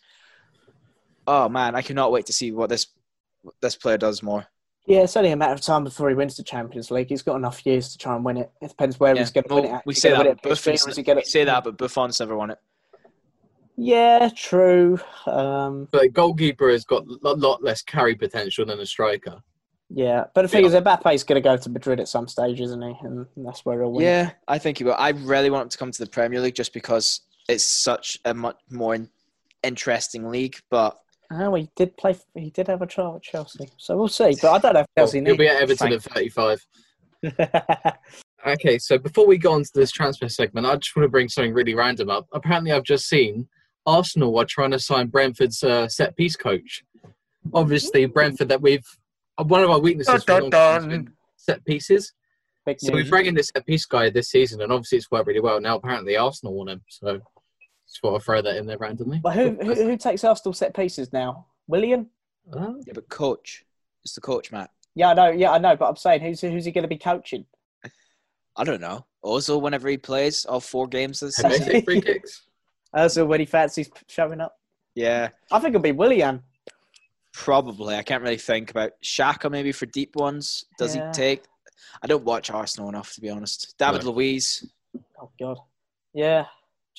[1.27, 2.87] Oh man, I cannot wait to see what this
[3.61, 4.47] this player does more.
[4.89, 7.11] Yeah, it's only a matter of time before he wins the Champions League.
[7.11, 8.51] He's got enough years to try and win it.
[8.63, 9.21] It depends where Yeah.
[9.21, 9.75] he's going to Well, win it.
[9.75, 9.87] at.
[9.87, 11.77] we say that, win it but at PSV, Buffon's, he gonna- we say that, but
[11.77, 12.59] Buffon's never won it.
[13.77, 14.99] Yeah, true.
[15.27, 19.43] Um, but a goalkeeper has got a lot less carry potential than a striker.
[19.91, 20.69] yeah, but the thing Yeah.
[20.69, 22.95] is, Mbappe's going to go to Madrid at some stage, isn't he?
[23.03, 24.05] And that's where he'll win.
[24.05, 24.95] Yeah, I think he will.
[24.99, 28.33] I really want him to come to the Premier League just because it's such a
[28.35, 28.97] much more
[29.63, 30.57] interesting league.
[30.71, 30.99] But
[31.31, 32.17] Oh, he did play.
[32.35, 34.37] He did have a trial at Chelsea, so we'll see.
[34.41, 36.67] But I don't know if Chelsea He'll be at Everton at 35.
[38.47, 41.29] Okay, so before we go on to this transfer segment, I just want to bring
[41.29, 42.29] something really random up.
[42.33, 43.49] Apparently, I've just seen
[43.85, 46.85] Arsenal are trying to sign Brentford's uh, set piece coach.
[47.53, 48.87] Obviously, Brentford that we've
[49.39, 52.13] one of our weaknesses for a long time has been set pieces.
[52.65, 53.11] Big So we news.
[53.11, 55.61] bring in this set piece guy this season, and obviously it's worked really well.
[55.61, 57.21] Now apparently Arsenal want him, so
[57.89, 59.19] just thought I'd throw that in there randomly.
[59.23, 61.47] But who, who who takes Arsenal set pieces now?
[61.67, 62.09] Willian?
[62.53, 63.65] Uh, yeah, but coach,
[64.05, 64.71] it's the coach, Matt.
[64.95, 65.29] Yeah, I know.
[65.31, 65.77] Yeah, I know.
[65.77, 67.45] But I'm saying, who's who's he going to be coaching?
[68.57, 69.05] I don't know.
[69.23, 72.43] Also, whenever he plays all four games this have they season, free kicks?
[72.95, 74.57] Also, when he fancies showing up,
[74.95, 76.43] yeah, I think it'll be Willian.
[77.35, 77.95] probably.
[77.97, 80.65] I can't really think about Xhaka maybe for deep ones.
[80.79, 81.09] Does Yeah.
[81.09, 81.45] he take?
[82.03, 83.75] I don't watch Arsenal enough to be honest.
[83.79, 84.11] David No.
[84.13, 84.67] Luiz,
[85.21, 85.59] Oh God.
[86.15, 86.47] Yeah.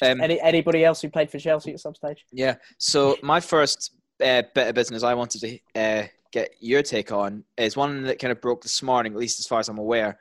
[0.01, 2.25] Um, any anybody else who played for Chelsea at some stage?
[2.31, 2.55] Yeah.
[2.77, 7.43] So my first uh, bit of business I wanted to uh, get your take on
[7.57, 10.19] is one that kind of broke this morning, at least as far as I'm aware,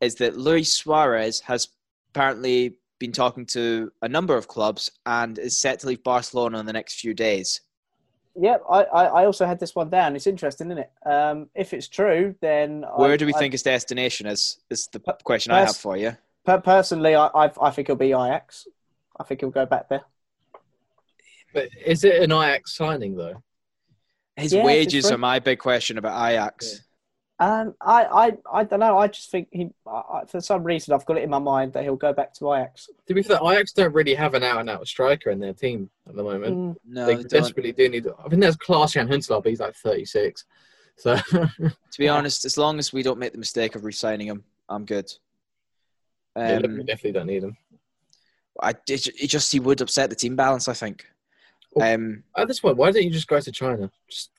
[0.00, 1.68] is that Luis Suarez has
[2.10, 6.66] apparently been talking to a number of clubs and is set to leave Barcelona in
[6.66, 7.60] the next few days.
[8.38, 10.14] Yeah, I, I, also had this one down.
[10.14, 10.90] It's interesting, isn't it?
[11.06, 14.58] Um, if it's true, then Where I, do we I, think his destination is?
[14.68, 16.16] Is the question I have for you.
[16.44, 18.66] per- personally, I, I I think it'll be Ajax.
[19.18, 20.02] I think he'll go back there.
[21.54, 23.42] But is it an Ajax signing though?
[24.36, 26.82] His Yeah, wages are my big question about Ajax.
[27.38, 28.96] Um, I, I, I don't know.
[28.96, 31.72] I just think he, I, I- for some reason, I've got it in my mind
[31.74, 32.88] that he'll go back to Ajax.
[33.08, 36.22] To be fair, Ajax don't really have an out-and-out striker in their team at the
[36.22, 36.56] moment.
[36.56, 37.30] Mm, No, they they don't.
[37.30, 38.06] desperately do need.
[38.06, 40.44] I think there's Klaas-Jan Huntelaar, but he's like 36.
[40.96, 42.14] So To be Yeah.
[42.14, 45.10] honest, as long as we don't make the mistake of re-signing him, I'm good.
[46.36, 47.56] yeah, Um, we definitely don't need him.
[48.62, 50.68] I it, it just he would upset the team balance.
[50.68, 51.06] I think.
[51.72, 53.90] Well, Um, At this point, why don't you just go to China?
[54.10, 54.30] Just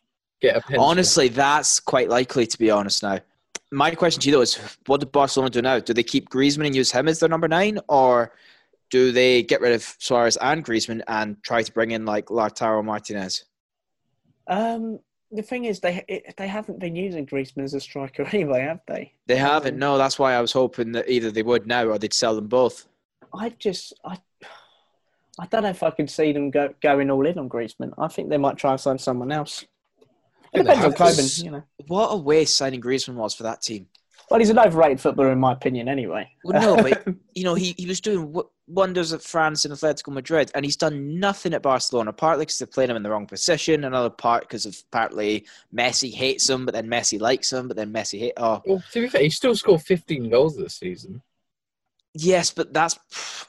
[0.41, 0.79] get a pension.
[0.79, 2.47] honestly, that's quite likely.
[2.47, 3.19] To be honest, now,
[3.71, 4.55] my question to you though is,
[4.87, 5.79] what do Barcelona do now?
[5.79, 8.33] Do they keep Griezmann and use him as their number nine, or
[8.89, 12.83] do they get rid of Suarez and Griezmann and try to bring in like Lautaro
[12.83, 13.45] Martinez?
[14.47, 14.99] Um,
[15.31, 18.79] the thing is, they it, they haven't been using Griezmann as a striker anyway, have
[18.87, 19.13] they?
[19.27, 19.77] They haven't.
[19.77, 22.47] No, that's why I was hoping that either they would now or they'd sell them
[22.47, 22.87] both.
[23.33, 24.17] I just I.
[25.39, 27.93] I don't know if I could see them go, going all in on Griezmann.
[27.99, 29.65] I think they might try and sign someone else.
[30.51, 30.95] It depends on have.
[30.95, 31.63] Koeman, you know.
[31.87, 33.87] What a waste signing Griezmann was for that team.
[34.29, 36.29] Well, he's an overrated footballer in my opinion, anyway.
[36.43, 38.35] Well, no, but you know, he, he was doing
[38.67, 42.11] wonders at France and Atletico Madrid, and he's done nothing at Barcelona.
[42.11, 46.13] Partly because they played him in the wrong position, another part because of partly Messi
[46.13, 48.33] hates him, but then Messi likes him, but then Messi hate.
[48.37, 51.21] Oh, Well, to be fair, he still scored 15 goals this season.
[52.13, 52.97] Yes, but that's.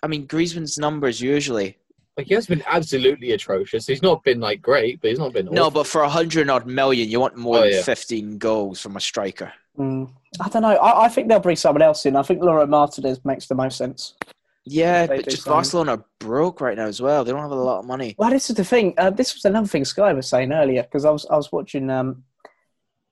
[0.03, 1.77] I mean, Griezmann's numbers usually
[2.17, 3.87] Like he has been absolutely atrocious.
[3.87, 5.47] He's not been like great, but he's not been.
[5.47, 7.83] No, but for a hundred odd million, you want more Oh, than yeah.
[7.83, 9.53] fifteen goals from a striker.
[9.79, 10.77] Mm, I don't know.
[10.77, 12.17] I, I think they'll bring someone else in.
[12.17, 14.15] I think Lautaro Martinez makes the most sense.
[14.65, 15.57] Yeah, but just sign him.
[15.57, 17.25] Barcelona are broke right now as well.
[17.25, 18.15] They don't have a lot of money.
[18.19, 18.93] Well, this is the thing.
[18.99, 21.89] Uh, this was another thing Sky was saying earlier because I was I was watching
[21.89, 22.25] um,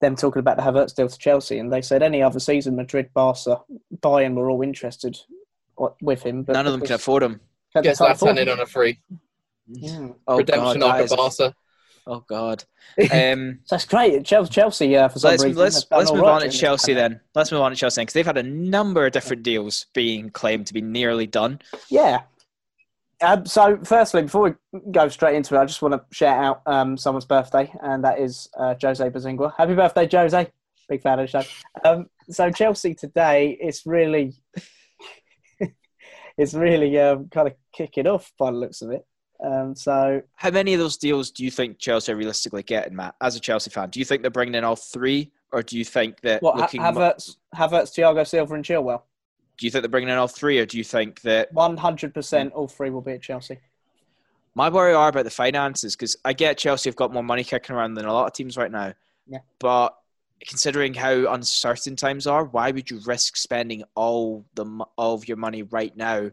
[0.02, 3.08] them talking about the Havertz deal to Chelsea, and they said any other season, Madrid,
[3.14, 3.62] Barca,
[4.02, 5.35] Bayern were all interested wa-
[6.00, 7.40] with him, but None of them can afford him.
[7.74, 8.98] they gets can't that afford in on a free
[9.68, 10.08] Yeah.
[10.26, 11.54] Oh redemption God, arc that Barca.
[12.06, 12.64] oh God.
[13.12, 14.24] Um, So that's great.
[14.24, 15.58] Chelsea, Chelsea uh, for some let's reason.
[15.60, 17.18] let's let's move right on to Chelsea pandemic.
[17.18, 17.28] then.
[17.34, 20.66] Let's move on to Chelsea because they've had a number of different deals being claimed
[20.68, 21.60] to be nearly done.
[21.90, 22.22] Yeah.
[23.22, 26.60] Um, so, firstly, before we go straight into it, I just want to shout out
[26.66, 29.54] um, someone's birthday, and that is uh, Jose Bazingua.
[29.56, 30.52] Happy birthday, Jose!
[30.86, 31.48] Big fan of the show.
[31.90, 34.34] Um, so, Chelsea today is really,
[36.36, 39.06] it's really um, kind of kicking off by the looks of it.
[39.44, 43.14] Um, so, How many of those deals do you think Chelsea are realistically getting, Matt?
[43.20, 45.84] As a Chelsea fan, do you think they're bringing in all three, or do you
[45.84, 46.80] think that what looking?
[46.80, 49.02] ha- Havertz, Havertz, Thiago Silva, and Chilwell?
[49.58, 52.14] do you think they're bringing in all three, or do you think that One hundred
[52.14, 53.58] percent, all three will be at Chelsea.
[54.54, 57.76] My worry are about the finances because I get Chelsea have got more money kicking
[57.76, 58.94] around than a lot of teams right now.
[59.26, 59.40] Yeah.
[59.58, 59.96] But
[60.46, 64.64] considering how uncertain times are, why would you risk spending all the
[64.96, 66.30] all of your money right now?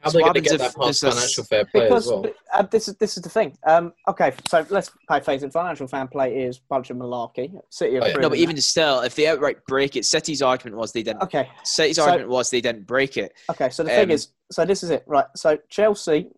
[0.00, 2.26] How are So they going to get that past financial fair play because as well?
[2.52, 3.56] uh, this is this is the thing.
[3.64, 5.52] Um, okay, so let's pay face it.
[5.52, 7.52] Financial fan play is a bunch of malarkey.
[7.70, 8.14] City of Oh, yeah.
[8.16, 11.22] No, but even still, if they outright break it, City's argument was they didn't.
[11.22, 13.32] okay, City's So- argument was they didn't break it.
[13.50, 13.70] okay.
[13.70, 15.26] So the thing Um, is, so this is it, right?
[15.36, 16.30] So Chelsea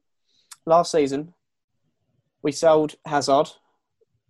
[0.66, 1.33] last season
[2.42, 3.49] we sold Hazard.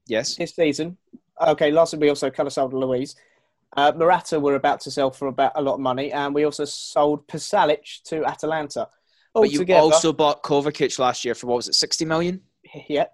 [0.07, 0.37] Yes.
[0.37, 0.97] This season,
[1.41, 3.17] okay, last we also kind of sold Luiz.
[3.77, 6.65] Uh, Morata were about to sell for about a lot of money, and we also
[6.65, 8.89] sold Pasalic to Atalanta.
[9.35, 12.41] But you also bought Kovacic last year for what was it, sixty million?
[12.89, 13.07] yeah,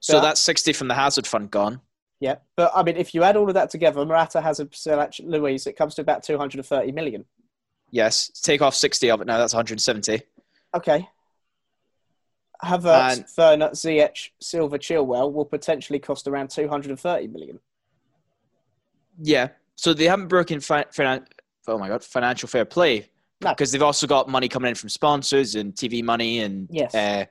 [0.00, 0.22] So Yeah.
[0.22, 1.80] that's sixty from the Hazard fund gone.
[2.18, 2.36] yeah.
[2.56, 5.66] But I mean, if you add all of that together, Morata has a Pasalic, Luiz,
[5.68, 7.24] it comes to about two hundred and thirty million.
[7.92, 8.32] Yes.
[8.42, 9.38] Take off sixty of it now.
[9.38, 10.22] That's one hundred and seventy.
[10.74, 11.08] Okay.
[12.62, 17.58] Havertz, And- Werner, Ziyech, Silva, Chilwell will potentially cost around 230 million.
[19.20, 19.48] Yeah.
[19.76, 21.26] So they haven't broken fi- finan-
[21.66, 23.08] oh my god financial fair play
[23.42, 23.50] No.
[23.50, 26.94] because they've also got money coming in from sponsors and TV money and Yes.
[26.94, 27.24] uh,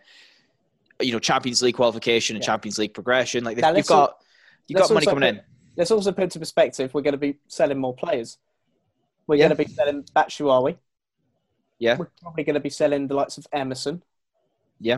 [1.02, 2.48] you know Champions League qualification and Yeah.
[2.48, 3.44] Champions League progression.
[3.44, 4.18] Like they've, you've got
[4.68, 5.42] you've got money coming put- in.
[5.76, 8.38] Let's also put into perspective, we're going to be selling more players.
[9.26, 9.48] We're Yeah.
[9.48, 10.78] going to be selling Batshuayi.
[11.80, 11.98] Yeah.
[11.98, 14.04] We're probably going to be selling the likes of Emerson.
[14.80, 14.98] Yeah.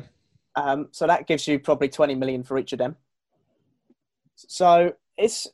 [0.56, 2.96] Um, so that gives you probably 20 million for each of them.
[4.36, 5.48] So it's.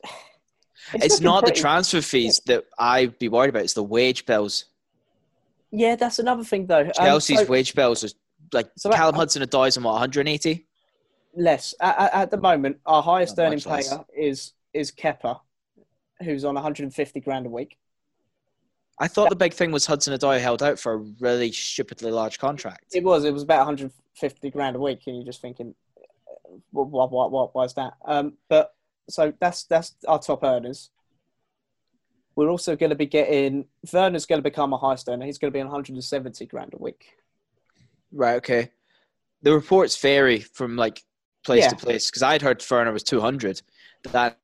[0.94, 3.62] It's, looking not the transfer fees that I'd be worried about.
[3.62, 4.64] It's the wage bills.
[5.70, 6.80] Yeah, that's another thing though.
[6.80, 8.08] Um, Chelsea's so- wage bills are
[8.52, 10.66] like So that- Callum Hudson Odoi on what 180.
[11.34, 12.78] less at, at, the moment.
[12.84, 13.88] Our highest Not earning less.
[13.88, 15.40] player is is Kepa,
[16.22, 17.78] who's on 150 grand a week.
[18.98, 22.38] I thought the big thing was Hudson Odoi held out for a really stupidly large
[22.38, 22.86] contract.
[22.92, 23.66] It was it was about
[24.20, 25.74] 150 grand a week, and you're just thinking,
[26.70, 27.94] what what what what why is that?
[28.04, 28.74] Um, but
[29.08, 30.90] so that's that's our top earners.
[32.34, 35.26] We're also going to be getting Werner's going to become a highest earner.
[35.26, 37.04] He's going to be on 170 grand a week.
[38.10, 38.36] Right.
[38.36, 38.70] Okay.
[39.42, 41.02] The reports vary from like
[41.44, 41.70] place Yeah.
[41.70, 43.60] to place because I'd heard Werner was 200.
[44.12, 44.38] That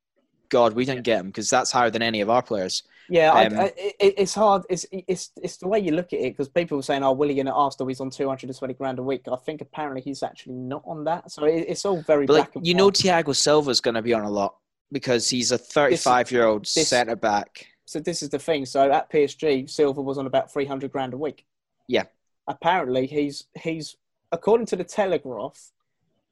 [0.49, 2.83] God, we didn't get him because that's higher than any of our players.
[3.09, 4.63] Yeah, Um, I, it, it's hard.
[4.69, 7.39] It's it's it's the way you look at it because people were saying, "Oh, Willie
[7.39, 11.03] at Arsenal, he's on 220 grand a week." I think apparently he's actually not on
[11.05, 11.31] that.
[11.31, 12.91] So it, it's all very But black like, and you know.
[12.91, 14.55] Thiago Silva's going to be on a lot
[14.91, 17.67] because he's a 35 year old centre back.
[17.85, 18.65] So this is the thing.
[18.65, 21.45] So at PSG, Silva was on about 300 grand a week.
[21.87, 22.03] Yeah.
[22.47, 23.95] Apparently, he's he's
[24.31, 25.71] according to the Telegraph,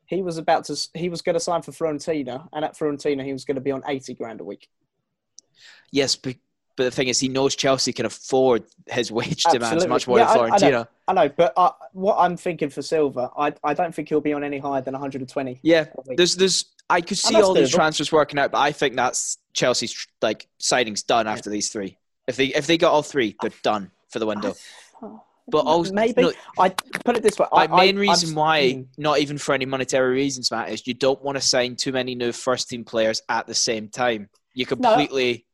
[0.06, 3.34] he was about to he was going to sign for Fiorentina, and at Fiorentina he
[3.34, 4.70] was going to be on 80 grand a week.
[5.92, 6.36] Yes, but,
[6.78, 10.34] but the thing is, he knows Chelsea can afford his wage demands much more Yeah,
[10.34, 10.88] than I- I know.
[11.10, 14.34] I know, but uh, what I'm thinking for Silva, I I don't think he'll be
[14.34, 15.60] on any higher than 120.
[15.63, 15.86] Yeah,
[16.16, 20.08] there's there's I could see all these transfers working out, but I think that's Chelsea's
[20.22, 21.98] like signings done after these three.
[22.28, 24.54] If they if they got all three, they're done for the window.
[25.50, 26.68] But also maybe no, I
[27.06, 27.46] put it this way.
[27.54, 30.86] my I, main I, reason I'm- why, not even for any monetary reasons, Matt, is
[30.86, 34.28] you don't want to sign too many new first team players at the same time.
[34.54, 35.46] You completely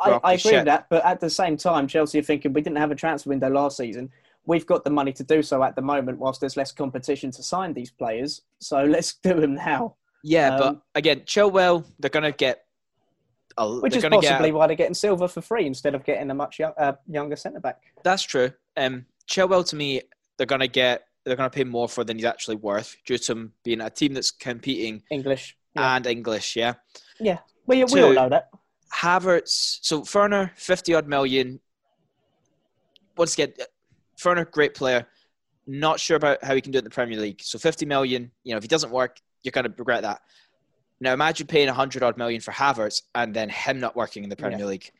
[0.00, 2.78] I, I agree with that, but at the same time, Chelsea are thinking we didn't
[2.78, 4.10] have a transfer window last season.
[4.46, 7.42] We've got the money to do so at the moment, whilst there's less competition to
[7.42, 8.42] sign these players.
[8.60, 9.96] So let's do them now.
[10.22, 10.54] yeah.
[10.54, 12.64] Um, but again, Chilwell, they're gonna get.
[13.56, 14.54] A, Which is possibly get.
[14.54, 17.58] why they're getting Silva for free instead of getting a much young, uh, younger centre
[17.58, 17.82] back.
[18.04, 18.52] That's true.
[18.76, 20.02] Um, Chilwell to me,
[20.36, 23.32] they're gonna get they're going to pay more for than he's actually worth due to
[23.32, 25.56] him being a team that's competing English.
[25.74, 25.96] Yeah.
[25.96, 26.56] and English.
[26.56, 26.74] Yeah.
[27.20, 27.38] yeah.
[27.66, 28.04] We, we Two.
[28.06, 28.48] all know that.
[28.94, 31.60] Havertz, so Werner, 50 odd million.
[33.16, 33.52] Once again,
[34.24, 35.06] Werner, great player.
[35.66, 37.40] Not sure about how he can do it in the Premier League.
[37.42, 40.20] So 50 million, you know, if he doesn't work, you're going to regret that.
[41.00, 44.36] Now imagine paying 100 odd million for Havertz and then him not working in the
[44.36, 44.64] Premier Yeah.
[44.66, 44.90] League.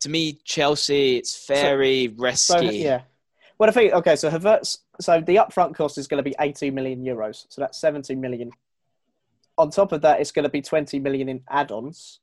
[0.00, 2.14] To me, Chelsea, it's very So,
[2.58, 2.76] risky.
[2.78, 3.02] yeah.
[3.58, 6.70] Well, I think, okay, so Havertz, so the upfront cost is going to be 80
[6.70, 7.46] million euros.
[7.48, 8.50] So that's 70 million.
[9.58, 12.20] On top of that, it's going to be 20 million in add ons,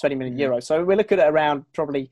[0.00, 0.40] 20 million Mhm.
[0.56, 0.62] euros.
[0.64, 2.10] So we're looking at around probably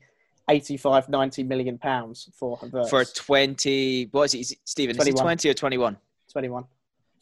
[0.49, 2.89] 85, 90 million pounds for Havertz.
[2.89, 4.95] For 20, what is he, is he- Stephen?
[4.97, 5.97] Is he 20 or 21?
[6.31, 6.65] 21.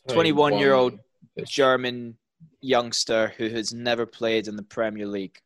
[0.07, 0.99] 21 year old
[1.45, 2.17] German
[2.61, 5.39] youngster who has never played in the Premier League.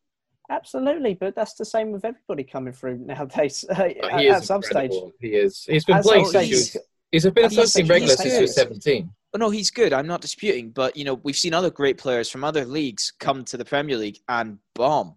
[0.50, 3.64] Absolutely, but that's the same with everybody coming through nowadays.
[3.68, 5.64] uh, at, at some stage, he is.
[5.64, 6.72] He's been At playing since he was.
[6.72, 9.08] he's- He's been a he's- first team he's regular since he was good.
[9.34, 9.34] 17.
[9.34, 9.92] Oh, no, he's good.
[9.92, 13.44] I'm not disputing, but you know we've seen other great players from other leagues come
[13.44, 15.16] to the Premier League and bomb.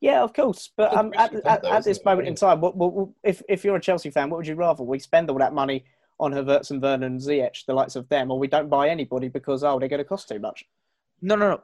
[0.00, 0.70] Yeah, of course.
[0.76, 2.04] But um, at, at, though, at isn't this it?
[2.04, 4.54] moment in time, what, what, what- if, if you're a Chelsea fan, what would you
[4.54, 4.84] rather?
[4.84, 5.84] We spend all that money
[6.20, 9.28] on Havertz and Werner and Ziyech, the likes of them, or we don't buy anybody
[9.28, 10.64] because, oh, they're going to cost too much?
[11.20, 11.62] No, no, no.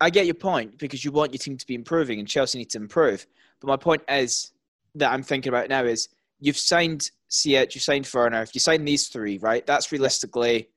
[0.00, 2.70] I get your point because you want your team to be improving and Chelsea need
[2.70, 3.26] to improve.
[3.60, 4.52] But my point is
[4.96, 6.08] that I'm thinking about now is
[6.40, 8.42] you've signed Ziyech, you've signed Werner.
[8.42, 10.68] If you sign these three, right, that's realistically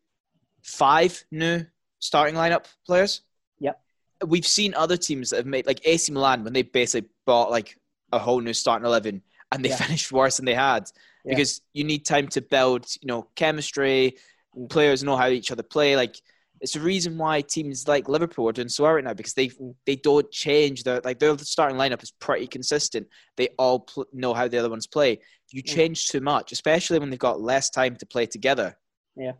[0.63, 1.65] five new
[1.99, 3.21] starting lineup players.
[3.59, 3.79] Yep.
[4.25, 7.77] We've seen other teams that have made like AC Milan when they basically bought like
[8.11, 9.75] a whole new starting eleven and they Yeah.
[9.85, 10.89] finished worse than they had
[11.25, 11.31] Yeah.
[11.35, 14.15] because you need time to build, you know, chemistry.
[14.57, 14.69] Mm.
[14.69, 15.95] Players know how each other play.
[15.95, 16.15] Like
[16.59, 19.47] it's the reason why teams like Liverpool are doing so well right now because they
[19.49, 19.75] Mm.
[19.85, 23.07] they don't change their like their starting lineup is pretty consistent.
[23.35, 25.19] They all pl- know how the other ones play.
[25.51, 25.67] You Mm.
[25.75, 28.77] change too much, especially when they've got less time to play together.
[29.15, 29.33] Yeah.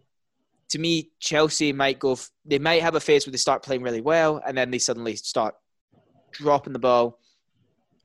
[0.70, 2.14] To me, Chelsea might go.
[2.14, 4.80] f- They might have a phase where they start playing really well, and then they
[4.80, 5.56] suddenly start
[6.32, 7.20] dropping the ball.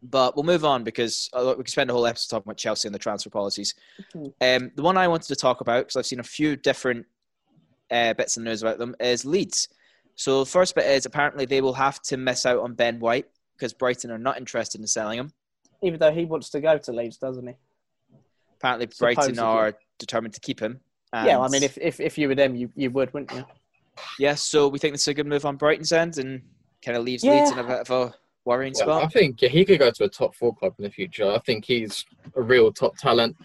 [0.05, 2.89] But we'll move on because uh, we could spend a whole episode talking about Chelsea
[2.89, 3.75] and the transfer policies.
[4.15, 4.33] Mhm.
[4.41, 7.07] Um, the one I wanted to talk about because I've seen a few different
[7.91, 9.69] uh, bits of news about them is Leeds.
[10.17, 13.27] So the first bit is apparently they will have to miss out on Ben White
[13.55, 15.33] because Brighton are not interested in selling him.
[15.83, 17.55] Even though he wants to go to Leeds, doesn't he?
[18.59, 19.43] Apparently Brighton Supposedly.
[19.45, 20.81] are determined to keep him.
[21.13, 23.45] Yeah, I mean, if, if, if you were them, you, you would, wouldn't you?
[24.19, 26.43] yeah, so we think this is a good move on Brighton's end and
[26.85, 27.41] kind of leaves Yeah.
[27.41, 29.05] Leeds in a bit of a worrying spot.
[29.05, 31.31] I think yeah, he could go to a top four club in the future.
[31.31, 32.05] I think he's
[32.35, 33.37] a real top talent.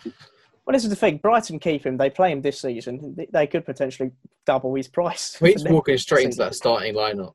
[0.66, 1.18] Well, this is the thing.
[1.18, 1.98] Brighton keep him.
[1.98, 3.14] They play him this season.
[3.16, 4.12] They- They could potentially
[4.46, 5.38] double his price.
[5.38, 7.34] He's walking straight into that starting lineup,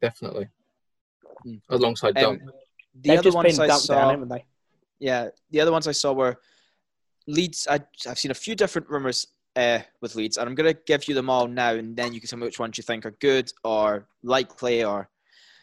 [0.00, 0.48] definitely,
[1.42, 1.56] Hmm.
[1.68, 2.42] alongside Um, Dunk.
[2.44, 2.52] the
[3.08, 4.44] They've other just been ones I dumped down, saw, haven't they?
[5.00, 6.40] yeah, the other ones I saw were
[7.26, 7.66] Leeds.
[7.68, 9.26] I, I've seen a few different rumors
[9.56, 12.20] uh, with Leeds, and I'm going to give you them all now, and then you
[12.20, 14.84] can tell me which ones you think are good or likely.
[14.84, 15.08] Or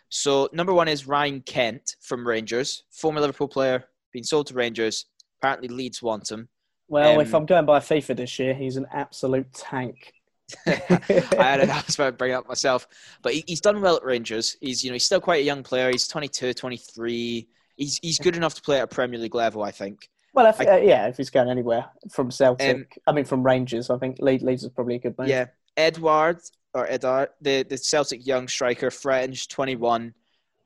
[0.09, 5.05] so, number one is Ryan Kent from Rangers, former Liverpool player, being sold to Rangers.
[5.39, 6.49] Apparently, Leeds want him.
[6.87, 10.13] Well, if Um, I'm going by FIFA this year, he's an absolute tank.
[10.67, 10.71] I
[11.31, 12.87] had an was about to bring it up myself,
[13.21, 14.57] but he, he's done well at Rangers.
[14.59, 15.89] He's you know he's still quite a young player.
[15.89, 17.47] He's 22, 23.
[17.77, 20.09] He's he's good enough to play at a Premier League level, I think.
[20.33, 23.43] Well, if, I- uh, yeah, if he's going anywhere from Celtic, Um, I mean from
[23.43, 25.27] Rangers, I think Leeds, Leeds is probably a good move.
[25.27, 26.39] Yeah, Edward
[26.73, 30.13] or Edard, the the Celtic young striker, French, 21.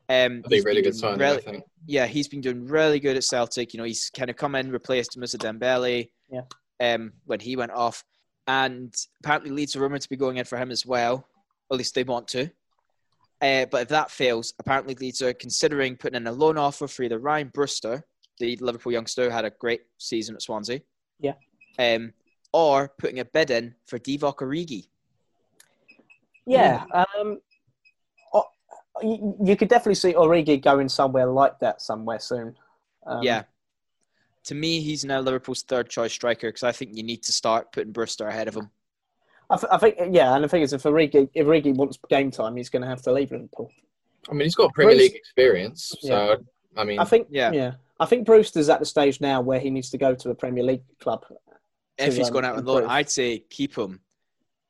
[0.10, 1.64] Um, That'd be really good doing signing, really- I think.
[1.86, 3.74] yeah, he's been doing really good at Celtic.
[3.74, 6.10] You know, he's kind of come in, replaced Moussa Dembele.
[6.30, 6.42] Yeah.
[6.80, 8.04] Um, when he went off,
[8.48, 11.28] and apparently Leeds are rumored to be going in for him as well.
[11.72, 12.50] At least they want to.
[13.42, 17.04] Uh, but if that fails, apparently Leeds are considering putting in a loan offer for
[17.04, 18.06] either Ryan Brewster,
[18.40, 20.82] the Liverpool youngster who had a great season at Swansea.
[21.20, 21.34] Yeah.
[21.80, 22.14] Um,
[22.54, 24.88] or putting a bid in for Divock Origi.
[26.46, 26.86] Yeah.
[26.94, 27.40] Um,
[29.02, 32.56] you, you could definitely see Origi going somewhere like that somewhere soon.
[33.06, 33.44] Um, yeah.
[34.46, 37.72] To me, he's now Liverpool's third choice striker because I think you need to start
[37.72, 38.70] putting Brewster ahead of him.
[39.50, 42.32] I, th- I think, yeah, and the thing is, if Origi, if Origi wants game
[42.32, 43.72] time, he's going to have to leave Liverpool.
[44.30, 46.38] I mean, he's got Premier Bruce- League experience, so
[46.76, 47.52] I mean, I think, Yeah.
[47.52, 47.72] yeah.
[48.00, 50.64] I think Brewster's at the stage now where he needs to go to a Premier
[50.64, 51.26] League club.
[51.98, 52.86] If to, he's um, going out on loan.
[52.86, 54.02] I'd say keep him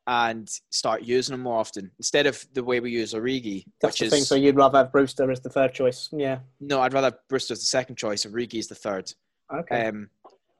[0.07, 3.99] and start using him more often instead of the way we use Origi, That's which
[3.99, 4.23] the is thing.
[4.23, 6.09] So you'd rather have Brewster as the third choice.
[6.13, 6.39] Yeah.
[6.61, 6.79] no.
[6.81, 8.25] I'd rather have Brewster as the second choice.
[8.25, 9.13] Origi is the third.
[9.53, 9.87] Okay.
[9.87, 10.09] Um,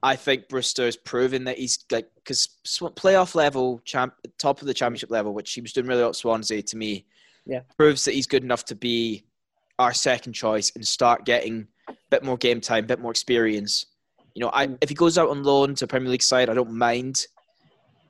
[0.03, 5.09] I think Brewster's proven that he's like because playoff level, champ, top of the championship
[5.09, 6.61] level, which he was doing really well at Swansea.
[6.61, 7.05] To me,
[7.45, 7.61] Yeah.
[7.78, 9.24] proves that he's good enough to be
[9.80, 11.68] our second choice and start getting
[12.09, 13.85] bit more game time, a bit more experience.
[14.33, 14.77] You know, I, Mm.
[14.81, 17.27] if he goes out on loan to a Premier League side, I don't mind.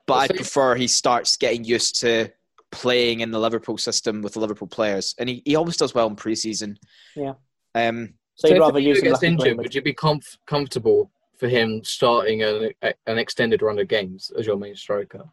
[0.07, 2.29] but I prefer he starts getting used to
[2.71, 6.07] playing in the Liverpool system with the Liverpool players, and he, he always does well
[6.07, 6.77] in preseason.
[7.15, 7.33] Yeah.
[7.75, 8.13] Um.
[8.35, 9.65] So So you'd rather Firmino use him gets like a injured, Greenwood.
[9.65, 14.45] would you be comf- comfortable for him starting an, an extended run of games as
[14.45, 15.23] your main striker?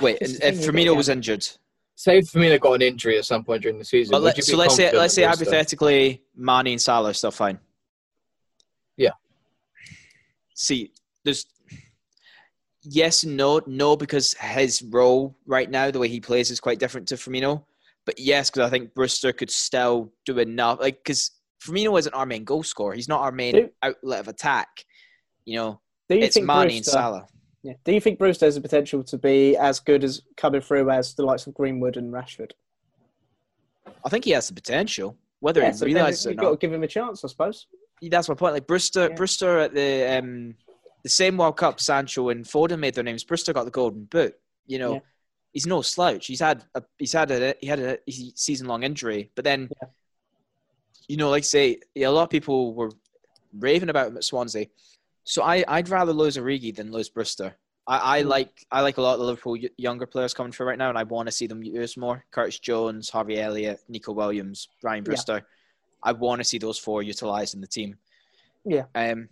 [0.00, 1.46] Wait, This and is if Firmino was injured,
[1.94, 4.36] Say if Firmino got an injury at some point during the season, but would let,
[4.38, 7.58] you be so let's say let's say hypothetically, Mane and Salah are still fine.
[10.56, 10.92] See,
[11.24, 11.46] there's
[12.82, 13.60] yes and no.
[13.66, 17.64] No, because his role right now, the way he plays, is quite different to Firmino.
[18.06, 20.80] But yes, because I think Brewster could still do enough.
[20.80, 21.30] Like, because
[21.62, 22.94] Firmino isn't our main goal scorer.
[22.94, 24.68] He's not our main Do- outlet of attack.
[25.44, 27.26] You know, Do you it's think Mane and Salah.
[27.62, 27.74] yeah.
[27.84, 31.14] Do you think Brewster has the potential to be as good as coming through as
[31.14, 32.52] the likes of Greenwood and Rashford?
[34.04, 35.16] I think he has the potential.
[35.40, 37.24] Whether Yeah, he so realizes it or you've not, got to give him a chance,
[37.24, 37.66] I suppose.
[38.02, 38.54] That's my point.
[38.54, 39.14] Like Brewster, Yeah.
[39.16, 40.54] Brewster at the um,
[41.02, 43.24] the same World Cup, Sancho and Foden made their names.
[43.24, 44.34] Brewster got the golden boot.
[44.66, 45.00] You know, Yeah.
[45.52, 46.26] he's no slouch.
[46.26, 47.98] He's had a he's had a he had a
[48.34, 49.88] season long injury, but then, Yeah.
[51.08, 52.90] you know, like say, a lot of people were
[53.58, 54.66] raving about him at Swansea.
[55.24, 57.56] So I I'd rather lose Origi than lose Brewster.
[57.88, 58.28] I, I Mm.
[58.28, 60.98] like I like a lot of the Liverpool younger players coming through right now, and
[60.98, 62.24] I want to see them used more.
[62.32, 65.04] Curtis Jones, Harvey Elliott, Neco Williams, Ryan.
[65.04, 65.46] Brewster.
[66.06, 67.96] I want to see those four utilised in the team.
[68.64, 68.84] Yeah.
[68.94, 69.28] Um,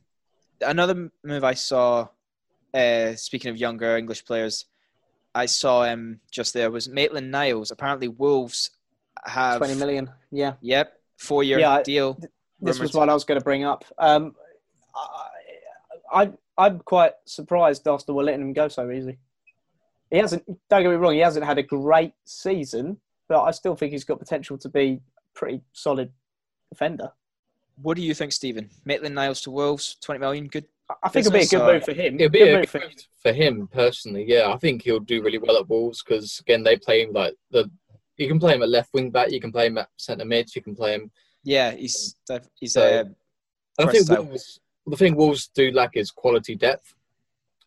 [0.60, 2.08] another move I saw,
[2.74, 4.66] uh, speaking of younger English players,
[5.36, 7.70] I saw um, just there was Maitland Niles.
[7.70, 8.70] Apparently, Wolves
[9.24, 10.10] have 20 million.
[10.32, 10.54] Yeah.
[10.62, 12.14] Yep, four year Yeah, deal.
[12.60, 13.84] This Rumored was what I was going to bring up.
[13.96, 14.34] Um,
[14.96, 15.28] I,
[16.12, 19.18] I, I'm quite surprised Arsenal were letting him go so easy.
[20.10, 22.98] He hasn't, don't get me wrong, he hasn't had a great season,
[23.28, 26.12] but I still think he's got potential to be a pretty solid
[26.74, 27.12] defender.
[27.82, 28.70] What do you think, Stephen?
[28.84, 30.66] Maitland Niles to Wolves, twenty million, good.
[30.90, 32.14] I- I think it'll be a good move for him.
[32.20, 34.24] It'll be good a move good for move for him personally.
[34.28, 37.34] Yeah, I think he'll do really well at Wolves because again they play him like
[37.50, 37.70] the.
[38.16, 39.32] You can play him at left wing back.
[39.32, 40.54] You can play him at centre mid.
[40.54, 41.10] You can play him.
[41.42, 42.16] Yeah, he's
[42.60, 43.06] he's So-
[43.78, 46.94] And I think Wolves, the thing Wolves do lack is quality depth,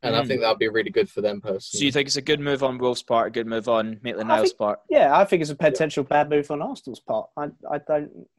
[0.03, 0.27] and I Mm.
[0.27, 1.79] think that'll be really good for them personally.
[1.81, 4.31] So you think it's a good move on Wolves' part, a good move on Maitland
[4.31, 4.79] I Niles' part?
[4.89, 7.29] Yeah, I think it's a potential bad move on Arsenal's part.
[7.35, 8.29] I, I don't.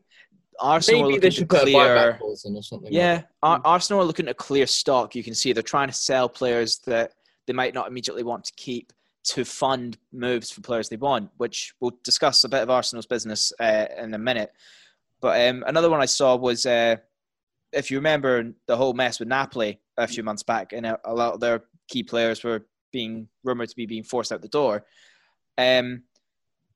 [0.61, 1.75] Arsenal are Maybe looking they to should clear.
[1.75, 2.93] buyback or something.
[2.93, 5.15] Yeah, like Ar- Arsenal are looking to clear stock.
[5.15, 7.13] You can see they're trying to sell players that
[7.47, 8.93] they might not immediately want to keep
[9.25, 13.53] to fund moves for players they want, which we'll discuss a bit of Arsenal's business
[13.61, 14.53] uh, in a minute.
[15.21, 16.97] But um, another one I saw was, uh,
[17.73, 21.13] if you remember the whole mess with Napoli a few months back, and a, a
[21.15, 24.87] lot of their key players were being rumored to be being forced out the door.
[25.59, 26.05] Um,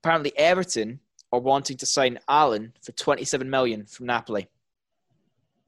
[0.03, 1.01] apparently, Everton
[1.33, 4.49] are wanting to sign Allan for 27 million from Napoli.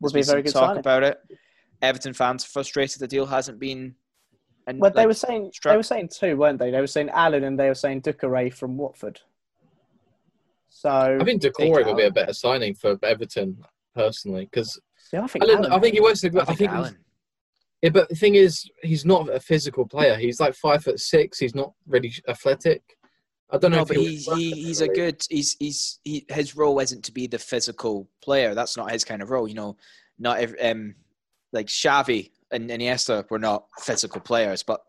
[0.00, 0.80] Would There's be a very good some talk signing.
[0.80, 1.18] about it.
[1.82, 3.94] Everton fans are frustrated the deal hasn't been.
[4.66, 6.70] And Well, they were saying struck- they were saying two, weren't they?
[6.70, 9.20] They were saying Allan and they were saying Doucouré from Watford.
[10.68, 13.58] So I think Doucouré will be a better signing for Everton
[13.94, 14.78] personally because
[15.12, 16.20] yeah, I think Allan, Allan- I think he works.
[16.22, 16.28] to.
[16.38, 16.98] I I think think, Allan.
[17.82, 20.16] Yeah, but the thing is, he's not a physical player.
[20.16, 21.38] He's like five foot six.
[21.38, 22.82] He's not really athletic.
[23.50, 23.78] I don't know.
[23.78, 25.22] No, if but he'll he, he's a good.
[25.30, 28.54] He's he's he, his role isn't to be the physical player.
[28.54, 29.46] That's not his kind of role.
[29.46, 29.76] You know,
[30.18, 30.94] not every, um
[31.52, 34.80] like Xavi and Iniesta were not physical players, but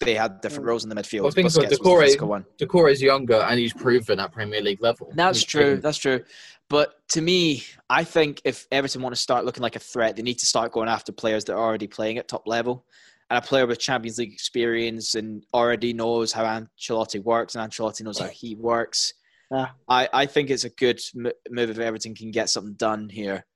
[0.00, 0.68] they had different Mm.
[0.68, 1.20] roles in the midfield.
[1.20, 1.84] Well, I think so, Busquets was the
[2.18, 2.46] Doucouré- one.
[2.58, 5.12] Doucouré is younger and he's proven at Premier League level.
[5.14, 5.76] That's true.
[5.76, 6.24] That's true.
[6.68, 10.22] But to me, I think if Everton want to start looking like a threat, they
[10.22, 12.86] need to start going after players that are already playing at top level.
[13.30, 18.02] And a player with Champions League experience and already knows how Ancelotti works, and Ancelotti
[18.02, 19.14] knows how he works.
[19.52, 19.72] Ah.
[19.88, 23.46] I, I think it's a good move if Everton can get something done here.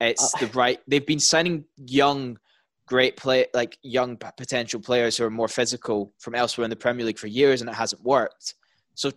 [0.00, 0.80] It's Uh, the right.
[0.86, 2.38] They've been signing young,
[2.86, 7.04] great play like young potential players who are more physical from elsewhere in the Premier
[7.04, 8.54] League for years, and it hasn't worked.
[8.94, 9.10] So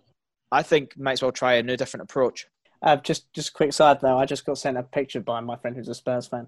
[0.52, 2.48] I think might as well try a new different approach.
[2.82, 5.56] Uh, just just a quick side though, I just got sent a picture by my
[5.58, 6.48] friend who's a Spurs fan.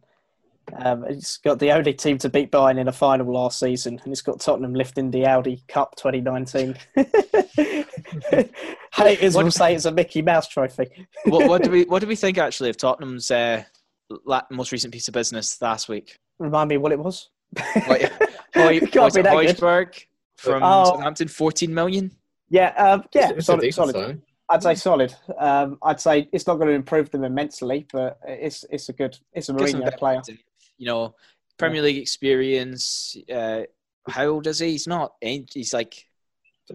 [0.78, 4.12] Um, it's got the only team to beat Bayern in a final last season, and
[4.12, 6.76] it's got Tottenham lifting the Audi Cup 2019.
[8.94, 11.08] Haters What- will say it's a Mickey Mouse trophy.
[11.26, 13.64] what, what do we what do we think actually of Tottenham's uh,
[14.50, 16.18] most recent piece of business last week?
[16.40, 17.30] Remind me what it was.
[17.86, 18.12] What-
[18.54, 19.56] Hoy, it was be it that good.
[19.58, 20.06] Højbjerg
[20.38, 20.86] from Oh.
[20.86, 22.12] Southampton, fourteen million.
[22.50, 23.74] Yeah, um, yeah, It's a solid.
[23.74, 23.96] solid.
[23.96, 24.22] signing.
[24.50, 25.16] I'd say solid.
[25.40, 29.18] Um, I'd say it's not going to improve them immensely, but it's it's a good
[29.34, 30.22] it's a Gives him a Mourinho bit of player.
[30.82, 30.88] Depth.
[30.88, 31.16] You know,
[31.58, 33.16] Premier League experience.
[33.34, 33.62] Uh,
[34.10, 34.72] how old is he?
[34.72, 35.14] He's not.
[35.22, 36.08] He's like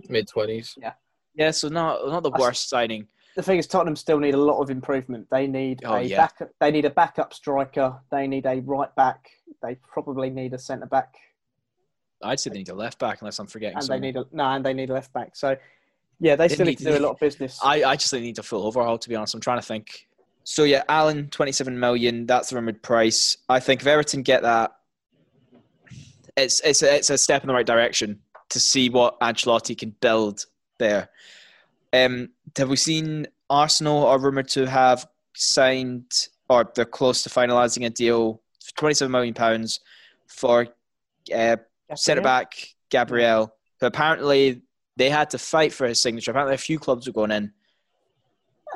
[0.08, 0.74] Mid twenties.
[0.80, 0.92] yeah.
[1.34, 1.50] Yeah.
[1.50, 3.06] So not not the I s- worst signing.
[3.34, 5.26] The thing is, Tottenham still need a lot of improvement.
[5.30, 6.16] They need Oh, a yeah.
[6.16, 6.40] back.
[6.60, 7.94] They need a backup striker.
[8.10, 9.30] They need a right back.
[9.62, 11.14] They probably need a centre back.
[12.22, 13.76] I'd say they need a left back unless I'm forgetting.
[13.76, 14.00] and someone.
[14.00, 15.36] they need a no, and they need a left back.
[15.36, 15.56] So
[16.18, 17.58] yeah, they, They still need need- to do a lot of business.
[17.62, 18.96] I, I just think they need a full overhaul.
[18.98, 20.06] To be honest, I'm trying to think.
[20.48, 22.24] So yeah, Allan, 27 million.
[22.24, 23.36] That's the rumored price.
[23.48, 24.76] I think if Everton get that,
[26.36, 28.20] it's it's a, it's a step in the right direction
[28.50, 30.46] to see what Ancelotti can build
[30.78, 31.08] there.
[31.92, 36.12] Um, have we seen Arsenal are rumored to have signed
[36.48, 39.80] or they're close to finalising a deal for 27 million pounds
[40.28, 40.68] for
[41.34, 41.56] uh,
[41.96, 42.54] centre back
[42.90, 44.62] Gabriel, who apparently
[44.96, 46.30] they had to fight for his signature.
[46.30, 47.52] Apparently, a few clubs were going in.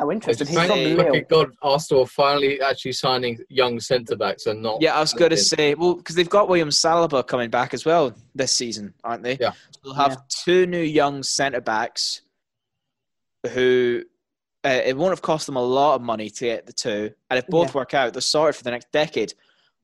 [0.00, 0.46] Oh, interesting.
[0.46, 1.26] He's Thank from Hey.
[1.28, 4.80] God, Arsenal finally actually signing young centre backs and not.
[4.80, 7.84] Yeah, I was going to say, well, because they've got William Saliba coming back as
[7.84, 9.36] well this season, aren't they?
[9.38, 9.52] Yeah.
[9.70, 10.16] So they'll have Yeah.
[10.28, 12.22] two new young centre backs
[13.52, 14.02] who
[14.62, 17.10] uh, it won't have cost them a lot of money to get the two.
[17.30, 17.78] And if both Yeah.
[17.80, 19.32] work out, they're sorted for the next decade.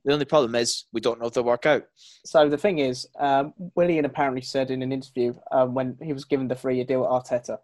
[0.05, 1.85] The only problem is we don't know if they'll work out.
[1.97, 6.25] So the thing is, um, Willian apparently said in an interview um, when he was
[6.27, 7.59] given the three-year deal at Arteta,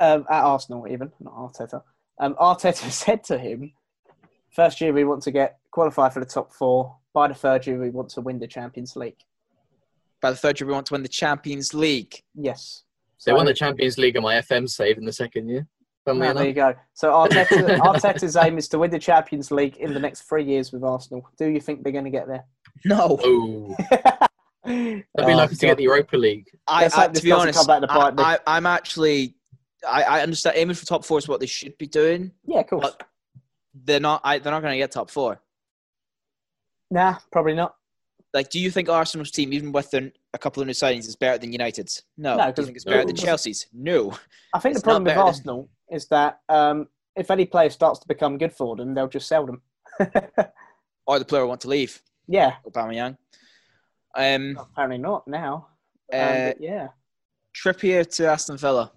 [0.00, 1.82] um, at Arsenal even, not Arteta,
[2.20, 3.72] um, Arteta said to him,
[4.50, 6.96] first year we want to get qualify for the top four.
[7.12, 9.18] By the third year we want to win the Champions League.
[10.20, 12.22] By the third year, we want to win the Champions League.
[12.34, 12.82] Yes.
[13.24, 15.66] They So- won the Champions League and my FM save in the second year.
[16.04, 16.74] Funnily there you go.
[16.94, 20.72] So Arteta, Arteta's aim is to win the Champions League in the next three years
[20.72, 21.28] with Arsenal.
[21.38, 22.44] Do you think they're going to get there?
[22.84, 23.74] No, Oh,
[24.64, 26.46] That'd they'd be lucky to get the Europa League.
[26.66, 27.86] I, I, hope to be honest, to.
[27.90, 29.34] I, I, I'm actually,
[29.86, 32.66] I, I understand aiming for top four is what they should be doing, Yeah, of
[32.68, 32.82] course.
[32.98, 33.06] but
[33.84, 34.20] they're not.
[34.24, 35.40] I, they're not going to get top four.
[36.90, 37.74] Nah, probably not.
[38.34, 41.16] Like, do you think Arsenal's team, even with their, a couple of new signings, is
[41.16, 42.02] better than United's?
[42.16, 42.36] No.
[42.36, 43.06] No, do you 'cause- think it's better No.
[43.06, 43.66] than Chelsea's?
[43.72, 44.12] No.
[44.54, 47.70] I think It's the problem with better than- Arsenal is that um, if any player
[47.70, 49.62] starts to become good for them, they'll just sell them.
[51.06, 52.02] Or the player want to leave.
[52.26, 53.16] yeah, Aubameyang.
[54.14, 55.68] Um, apparently not now.
[56.12, 56.88] Um, Uh, but yeah,
[57.56, 58.92] Trippier to Aston Villa.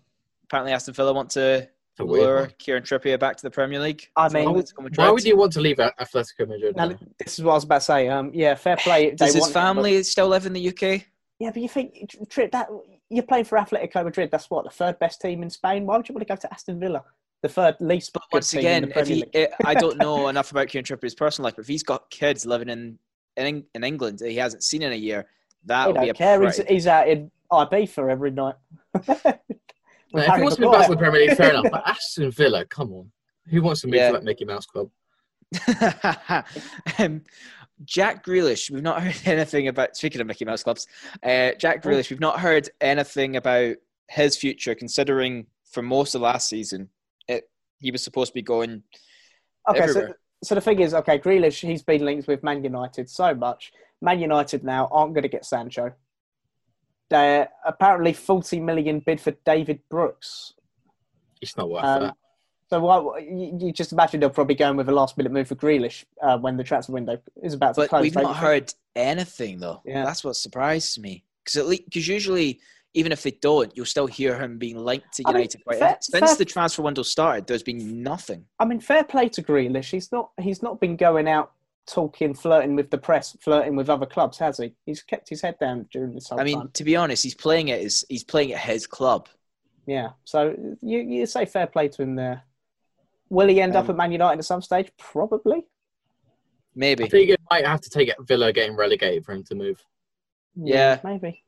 [0.51, 1.65] Apparently, Aston Villa want to
[1.97, 2.51] a lure one.
[2.59, 4.09] Kieran Trippier back to the Premier League.
[4.17, 4.97] I mean- Atletico Madrid.
[4.97, 6.75] Why would you want to leave Atletico Madrid?
[6.75, 6.97] now, though?
[7.19, 8.09] this is what I was about to say.
[8.09, 9.11] Um, yeah, fair play.
[9.11, 11.05] Does they his want him, but- family still live in the UK?
[11.39, 12.67] yeah, but you think Tri- that
[13.09, 14.29] you're playing for Atletico Madrid?
[14.29, 15.85] That's what the third best team in Spain.
[15.85, 17.01] Why would you want to go to Aston Villa,
[17.43, 18.11] the third least?
[18.11, 20.67] But good once team in again, the if he, it, I don't know enough about
[20.67, 22.99] Kieran Trippier's personal life, but if he's got kids living in
[23.37, 25.27] in, in England that he hasn't seen in a year,
[25.63, 26.43] that he would be don't a care.
[26.43, 28.55] He's, he's out in IB for every night.
[30.13, 31.65] No, With if he wants to move back to the Premier League, fair enough.
[31.71, 33.11] But Aston Villa, come on.
[33.49, 34.07] Who wants to move Yeah.
[34.07, 34.89] to that Mickey Mouse club?
[36.99, 37.21] um,
[37.83, 39.95] Jack Grealish, we've not heard anything about.
[39.95, 40.87] Speaking of Mickey Mouse clubs,
[41.23, 43.75] uh, Jack Grealish, we've not heard anything about
[44.09, 44.75] his future.
[44.75, 46.89] Considering for most of last season,
[47.27, 47.49] it
[47.79, 48.83] he was supposed to be going.
[49.69, 53.33] Okay, so, so the thing is, okay, Grealish, he's been linked with Man United so
[53.33, 53.71] much.
[54.01, 55.93] Man United now aren't going to get Sancho.
[57.11, 60.53] They're apparently 40 million bid for David Brooks.
[61.41, 62.15] It's not worth Um, that.
[62.69, 65.49] so why, you, you just imagine they'll probably go in with a last minute move
[65.49, 68.01] for Grealish uh, when the transfer window is about to But close.
[68.01, 68.45] we've don't not you think?
[68.45, 69.81] heard anything though.
[69.83, 70.05] Yeah.
[70.05, 71.25] That's what surprised me.
[71.43, 72.61] Because because usually
[72.93, 75.61] even if they don't, you'll still hear him being linked to I mean, United.
[75.79, 78.45] fair- Since fair- the transfer window started, there's been nothing.
[78.57, 79.91] I mean, fair play to Grealish.
[79.91, 80.29] He's not.
[80.39, 81.51] He's not been going out
[81.87, 84.73] talking, flirting with the press, flirting with other clubs, has he?
[84.85, 86.69] He's kept his head down during this whole I mean, time.
[86.73, 87.81] to be honest, he's playing it.
[87.81, 89.27] Is he's playing at his club?
[89.85, 90.09] Yeah.
[90.23, 92.43] So you you say fair play to him there.
[93.29, 94.91] Will he end up Um, at Man United at some stage?
[94.97, 95.65] Probably.
[96.75, 97.03] Maybe.
[97.05, 99.83] I think it might have to take it Villa getting relegated for him to move.
[100.55, 100.99] Yeah.
[101.03, 101.43] Maybe.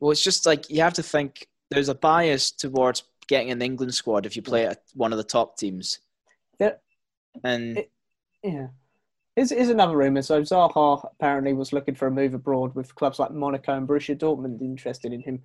[0.00, 1.48] Well, it's just like you have to think.
[1.70, 5.24] There's a bias towards getting an England squad if you play at one of the
[5.24, 6.00] top teams.
[6.58, 6.74] Yeah.
[7.44, 7.92] And It-
[8.42, 8.68] Yeah.
[9.38, 10.22] Here's, here's another rumour.
[10.22, 14.18] So Zaha apparently was looking for a move abroad with clubs like Monaco and Borussia
[14.18, 15.42] Dortmund interested in him.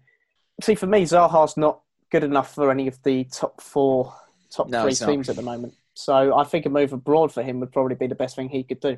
[0.63, 4.11] See, for me, Zaha's not good enough for any of the top four,
[4.49, 5.09] top No, three he's not.
[5.11, 5.75] teams at the moment.
[5.93, 8.63] So I think a move abroad for him would probably be the best thing he
[8.63, 8.97] could do.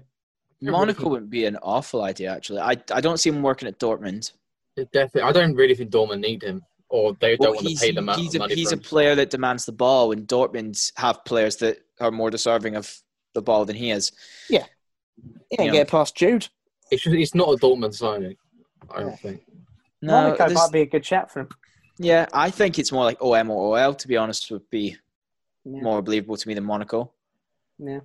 [0.61, 2.61] Monaco wouldn't be an awful idea, actually.
[2.61, 4.31] I I don't see him working at Dortmund.
[4.77, 5.23] It definitely.
[5.29, 7.99] I don't really think Dortmund need him, or they Well, don't want to pay the
[7.99, 8.83] amount he's of a, money he's for a him.
[8.83, 12.97] player that demands the ball, and Dortmund have players that are more deserving of
[13.33, 14.13] the ball than he is.
[15.49, 15.79] He ain't Yeah.
[15.81, 16.47] get past Jude.
[16.91, 18.35] It's, just, it's not a Dortmund signing.
[18.93, 19.41] I don't think.
[20.01, 21.49] No, Monaco this- might be a good chat for him.
[21.97, 23.93] yeah, I think it's more like OM or OL.
[23.95, 24.97] To be honest, would be
[25.63, 25.81] Yeah.
[25.81, 27.11] more believable to me than Monaco.
[27.79, 27.99] yeah.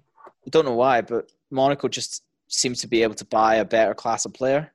[0.47, 3.95] I don't know why, but Monaco just seems to be able to buy a better
[3.95, 4.73] class of player.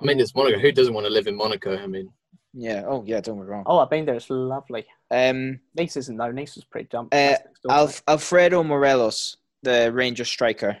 [0.00, 0.58] I mean, it's Monaco.
[0.58, 1.76] Who doesn't want to live in Monaco?
[1.76, 2.12] I mean,
[2.52, 2.84] Yeah.
[2.86, 3.20] Oh, yeah.
[3.20, 3.62] Don't get me wrong.
[3.66, 4.16] Oh, I've been there.
[4.16, 4.84] It's lovely.
[5.10, 6.30] Um, Nice isn't though.
[6.32, 7.06] Nice was pretty dumb.
[7.06, 10.76] Uh, That's next door, Alf- Alfredo Morelos, the Rangers striker.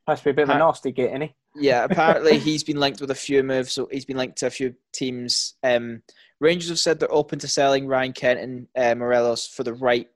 [0.00, 1.34] Supposed to be a bit of a nasty git, he?
[1.54, 3.72] Yeah, apparently he's been linked with a few moves.
[3.72, 5.54] So he's been linked to a few teams.
[5.62, 6.02] Um,
[6.40, 10.08] Rangers have said they're open to selling Ryan Kent and uh, Morelos for the right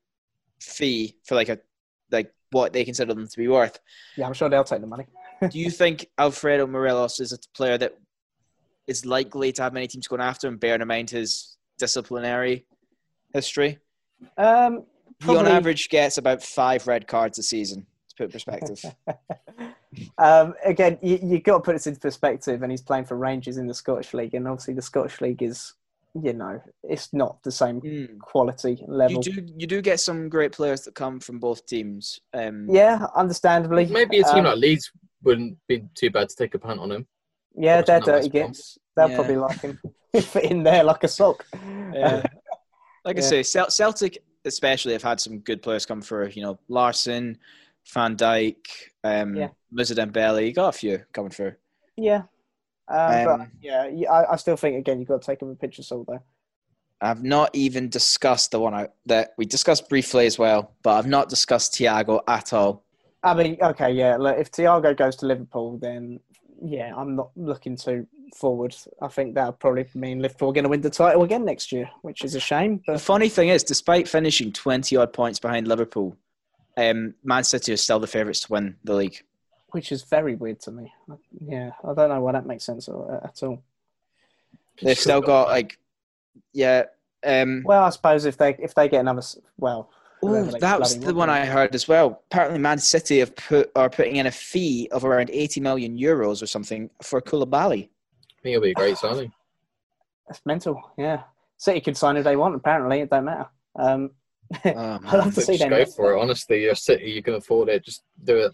[0.60, 1.58] fee for like a
[2.10, 3.78] like what they consider them to be worth.
[4.16, 5.06] Yeah, I'm sure they'll take the money.
[5.48, 7.94] Do you think Alfredo Morelos is a player that
[8.86, 12.66] is likely to have many teams going after him, bearing in mind his disciplinary
[13.32, 13.78] history?
[14.36, 14.84] Um,
[15.24, 17.86] He on average gets about five red cards a season.
[18.28, 18.94] To put in perspective,
[20.18, 23.56] um, again, you you got to put this into perspective, and he's playing for Rangers
[23.56, 25.74] in the Scottish League, and obviously the Scottish League is,
[26.20, 28.18] you know, it's not the same Hmm.
[28.18, 29.22] quality you level.
[29.22, 32.20] do you do get some great players that come from both teams.
[32.34, 33.86] Um, Yeah, understandably.
[33.86, 34.90] Maybe a team Um, like Leeds
[35.22, 37.06] wouldn't be too bad to take a punt on him.
[37.54, 38.46] Yeah, Watching they're that dirty West Brom.
[38.52, 38.78] gits.
[38.96, 39.14] They'll Yeah.
[39.16, 39.78] probably like him.
[40.16, 41.46] Fit in there like a sock.
[41.54, 42.22] Yeah.
[43.04, 46.28] like I say, Celtic especially have had some good players come through.
[46.28, 47.36] You know, Larsson,
[47.92, 48.66] Van Dijk,
[49.04, 49.48] um, Yeah.
[49.70, 50.46] Moussa Dembele.
[50.46, 51.54] You got a few coming through.
[51.96, 52.22] Yeah.
[52.88, 55.58] Um, Um, yeah, yeah, I, I still think again you've got to take him with
[55.58, 56.22] a pinch of salt though.
[57.00, 61.06] I've not even discussed the one I, that we discussed briefly as well, but I've
[61.06, 62.84] not discussed Thiago at all.
[63.22, 64.16] I mean, okay, yeah.
[64.16, 66.20] Look, if Thiago goes to Liverpool, then
[66.62, 68.06] yeah, I'm not looking too
[68.36, 68.74] forward.
[69.00, 71.88] I think that'll probably mean Liverpool are going to win the title again next year,
[72.02, 72.82] which is a shame.
[72.86, 72.94] But...
[72.94, 76.16] The funny thing is, despite finishing 20 odd points behind Liverpool,
[76.88, 79.22] um, Man City are still the favourites to win the league.
[79.72, 80.92] which is very weird to me.
[81.40, 83.62] Yeah, I don't know why that makes sense at at all.
[84.82, 85.78] They've still got like,
[86.52, 86.84] yeah.
[87.24, 89.22] Um, Well, I suppose if they if they get another
[89.58, 89.90] well,
[90.24, 92.22] Ooh, whoever that was the one I heard as well.
[92.30, 96.42] Apparently, Man City have put are putting in a fee of around 80 million euros
[96.42, 97.88] or something for Koulibaly.
[97.88, 99.32] I think it'll be a great signing.
[100.26, 100.80] That's mental.
[100.96, 101.24] Yeah,
[101.58, 102.54] City can sign who they want.
[102.54, 103.48] Apparently, it don't matter.
[103.76, 104.12] Um,
[104.52, 105.12] Oh, I'd man.
[105.12, 105.70] love to see Just them.
[105.70, 106.20] go for it.
[106.20, 107.84] Honestly, you're City, you can afford it.
[107.84, 108.52] Just do it.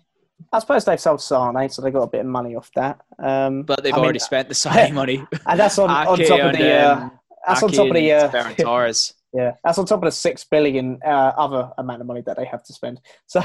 [0.53, 3.01] I suppose they've sold Sane, so they got a bit of money off that.
[3.19, 5.25] Um, But they've I mean, already spent the signing money.
[5.47, 6.73] and that's on, on top of and, the.
[6.73, 8.11] Uh, um, that's on top of the.
[8.11, 9.15] and Uh, Torres.
[9.33, 12.45] yeah, that's on top of the six billion uh, other amount of money that they
[12.45, 13.01] have to spend.
[13.27, 13.43] So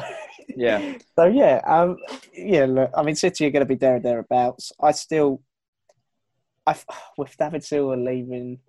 [0.56, 0.98] Yeah.
[1.16, 1.98] So yeah, um,
[2.34, 2.66] yeah.
[2.66, 4.74] Look, I mean, City are going to be there and thereabouts.
[4.82, 5.42] I still,
[6.68, 6.76] I
[7.18, 8.60] with David Silva leaving,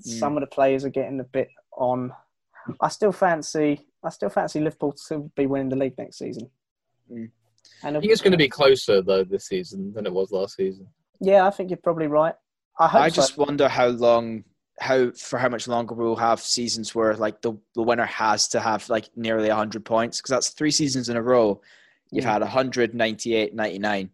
[0.00, 2.12] some of the players are getting a bit on.
[2.80, 6.50] I still fancy, I still fancy Liverpool to be winning the league next season.
[7.10, 7.30] Mm.
[7.82, 10.56] And I think it's going to be closer though this season than it was last
[10.56, 10.86] season.
[11.20, 12.34] Yeah, I think you're probably right.
[12.78, 13.14] I hope I so.
[13.16, 14.44] just wonder how long,
[14.80, 18.60] how for how much longer we'll have seasons where like the, the winner has to
[18.60, 21.60] have like nearly 100 points because that's three seasons in a row.
[22.10, 22.32] You've Mm.
[22.32, 24.10] had 100, 98, 99.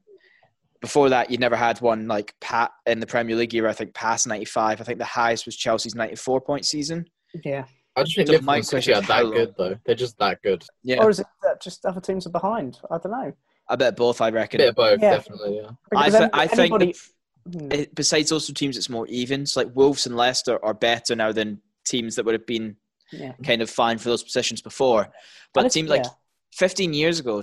[0.81, 3.69] Before that, you never had one like pat in the Premier League year.
[3.69, 4.81] I think past 95.
[4.81, 7.07] I think the highest was Chelsea's 94 point season.
[7.45, 7.65] Yeah.
[7.97, 9.79] I just think So Liverpool my and City are that good though.
[9.85, 10.65] They're just that good.
[10.83, 12.79] Yeah, Or is it that just other teams are behind?
[12.91, 13.33] I don't know.
[13.69, 14.21] I bet both.
[14.21, 14.59] I reckon.
[14.59, 15.11] bit of both, Yeah.
[15.17, 15.57] definitely.
[15.63, 15.71] Yeah.
[15.97, 16.99] I, th- any- I think anybody- that
[17.45, 17.83] Hmm.
[17.95, 19.45] besides those two teams, it's more even.
[19.47, 22.77] So like Wolves and Leicester are better now than teams that would have been
[23.11, 23.33] yeah.
[23.45, 25.13] kind of fine for those positions before.
[25.53, 26.11] But it seems like yeah.
[26.53, 27.43] 15 years ago,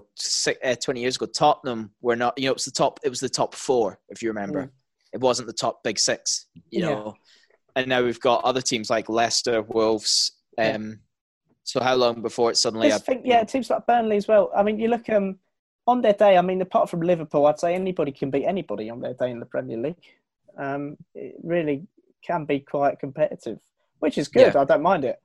[0.63, 2.37] uh, 20 years ago, Tottenham were not.
[2.37, 2.99] You know, it was the top.
[3.03, 4.63] It was the top four, if you remember.
[4.63, 4.69] Mm.
[5.13, 6.45] It wasn't the top big six.
[6.69, 6.89] You Yeah.
[6.91, 7.15] know,
[7.75, 10.31] and now we've got other teams like Leicester, Wolves.
[10.59, 10.75] Yeah.
[10.75, 10.99] Um,
[11.63, 12.89] so how long before it suddenly?
[12.89, 14.51] Just A, think, yeah, teams like Burnley as well.
[14.55, 15.37] I mean, you look um
[15.87, 16.37] on their day.
[16.37, 19.39] I mean, apart from Liverpool, I'd say anybody can beat anybody on their day in
[19.39, 19.95] the Premier League.
[20.57, 21.87] Um, it really
[22.25, 23.59] can be quite competitive,
[23.99, 24.55] which is good.
[24.55, 25.21] I don't mind it.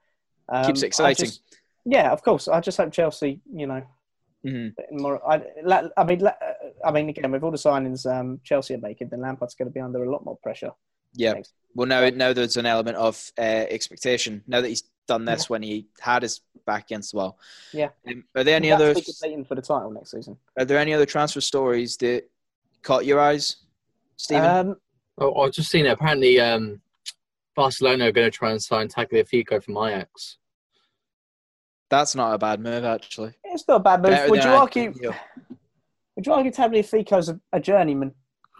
[0.48, 1.26] Um, Keeps it exciting.
[1.26, 1.42] just-
[1.86, 2.48] yeah, of course.
[2.48, 3.82] I just hope Chelsea, you know,
[4.44, 4.74] Mhm.
[4.92, 5.20] more.
[5.28, 5.42] I,
[5.96, 6.26] I mean,
[6.84, 9.72] I mean, again, with all the signings um, Chelsea are making, then Lampard's going to
[9.72, 10.72] be under a lot more pressure.
[11.14, 11.32] Yeah.
[11.34, 11.52] Thanks.
[11.74, 14.42] Well, now now there's an element of uh, expectation.
[14.46, 17.38] Now that he's done this when he had his back against the wall.
[17.72, 17.88] Yeah.
[18.08, 18.90] Um, are there any He's other?
[18.90, 20.36] actually competing for the title next season?
[20.58, 22.24] Are there any other transfer stories that
[22.82, 23.56] caught your eyes,
[24.16, 24.44] Stephen?
[24.44, 24.76] Um,
[25.18, 25.90] Oh, I've just seen it.
[25.90, 26.80] Apparently, um,
[27.54, 30.38] Barcelona are going to try and sign Tagliafico from Ajax.
[31.90, 33.32] That's not a bad move, actually.
[33.44, 34.10] it's not a bad move.
[34.10, 34.92] Better Would you I- argue?
[36.16, 38.12] Would you argue Tagliafico's a, a journeyman?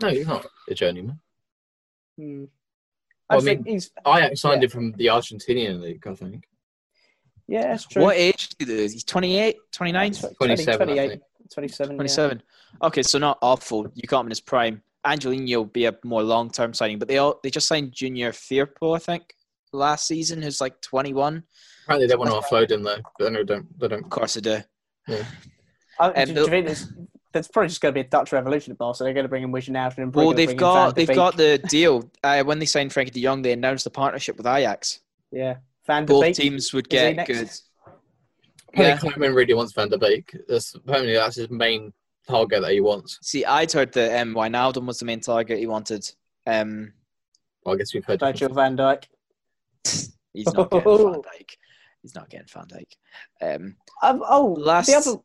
[0.03, 1.19] No, he's not a journeyman.
[2.19, 2.45] Hmm.
[2.45, 2.49] Well,
[3.31, 4.67] I, I think mean- he's Ajax signed Yeah.
[4.67, 6.45] him from the Argentinian league, I think.
[7.49, 8.03] yeah, that's true.
[8.03, 8.89] What age is he?
[8.97, 11.23] He's 28, 29, 27, 28, think.
[11.53, 11.93] 27.
[11.93, 11.97] yeah.
[11.97, 12.43] 27.
[12.83, 13.87] Okay, so not awful.
[13.95, 14.83] You got him in his prime.
[15.07, 18.33] Angelino will be a more long term signing, but they all they just signed Junior
[18.33, 19.35] Firpo, I think,
[19.73, 21.43] last season, who's like 21.
[21.85, 23.79] Apparently, they want to offload him though, but they don't.
[23.79, 24.09] They don't.
[24.09, 24.59] course, they do.
[26.01, 26.87] I, And do, the- you think there's,
[27.35, 29.05] there's probably just going to be a Dutch revolution at Barca.
[29.05, 31.17] They're going to bring in Wijnaldum and Well, Brugge, they've bring in got Van they've
[31.17, 32.11] got the deal.
[32.25, 35.01] Uh, when they signed Frenkie De Jong, they announced the partnership with Ajax.
[35.31, 35.57] yeah
[35.87, 36.35] Van Both Beek.
[36.35, 37.29] teams would get next?
[37.29, 37.51] good.
[38.77, 38.97] Yeah.
[38.97, 40.35] Koeman really wants Van der Beek.
[40.49, 41.93] That's apparently that's his main
[42.27, 43.19] target that he wants.
[43.21, 46.11] See, I'd heard that um, Wijnaldum was the main target he wanted.
[46.47, 46.93] Um,
[47.65, 48.21] Well, I guess we've heard.
[48.21, 49.05] Virgil van Dijk.
[50.33, 51.57] he's not getting Van Dijk.
[52.05, 52.97] He's not getting Van Dijk.
[53.41, 55.21] Um, Um, oh, Last- the other.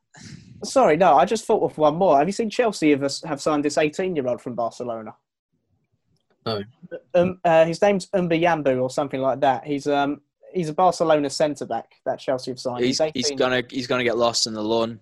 [0.64, 2.18] Sorry, no, I just thought of one more.
[2.18, 5.14] Have you seen Chelsea have, have signed this 18 year old from Barcelona?
[6.46, 6.64] No.
[7.14, 9.66] Um, uh, his name's Umba Yambu or something like that.
[9.66, 10.22] He's um
[10.54, 12.86] he's a Barcelona centre back that Chelsea have signed.
[12.86, 15.02] he's, 18, he's gonna he's gonna get lost in the loan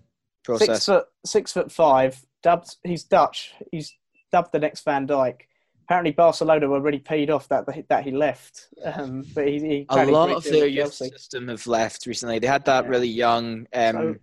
[0.58, 2.20] six foot six foot five.
[2.42, 3.54] Dubbed, he's Dutch.
[3.70, 3.96] He's
[4.32, 5.42] dubbed the next Van Dijk.
[5.88, 8.68] Apparently, Barcelona were really peed off that that he left.
[8.84, 12.38] Um, but he, he A lot of to their youth system have left recently.
[12.38, 12.90] They had that Yeah.
[12.90, 14.16] really young um, So-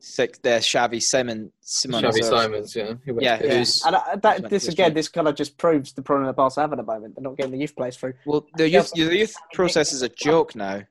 [0.00, 2.94] sick, the Xavi Simon Simon Xavi or- Simons, yeah.
[3.04, 3.54] He Yeah, Yeah.
[3.58, 6.60] who's- And I, that, this again, this kind of just proves the problem that Barca
[6.60, 7.14] have at the moment.
[7.14, 8.14] They're not getting the youth players through.
[8.26, 10.82] Well, the youth, the youth process is a joke now.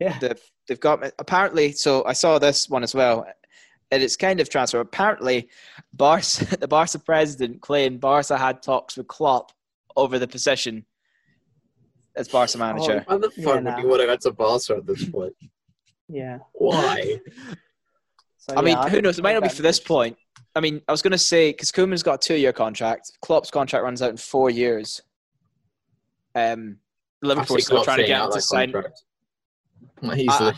[0.00, 0.18] Yeah.
[0.18, 1.72] They've, they've got apparently.
[1.72, 3.26] So I saw this one as well,
[3.90, 4.80] and it's kind of transfer.
[4.80, 5.50] Apparently,
[5.92, 9.52] Barca, the Barca president claimed Barca had talks with Klopp
[9.98, 10.84] over the possession
[12.16, 13.04] as Barca manager.
[13.06, 13.78] Why the fuck Yeah, would nah.
[13.78, 15.34] you want to go to Barca at this point?
[16.08, 16.38] Yeah.
[16.52, 17.20] Why?
[18.40, 19.18] So, I mean, yeah, who knows?
[19.18, 20.16] It might not be for this point.
[20.56, 23.12] I mean, I was going to say because Koeman's got a two-year contract.
[23.20, 25.02] Klopp's contract runs out in four years.
[26.34, 26.78] Um,
[27.20, 28.72] Liverpool's still trying to get him to sign.
[30.02, 30.54] Easily.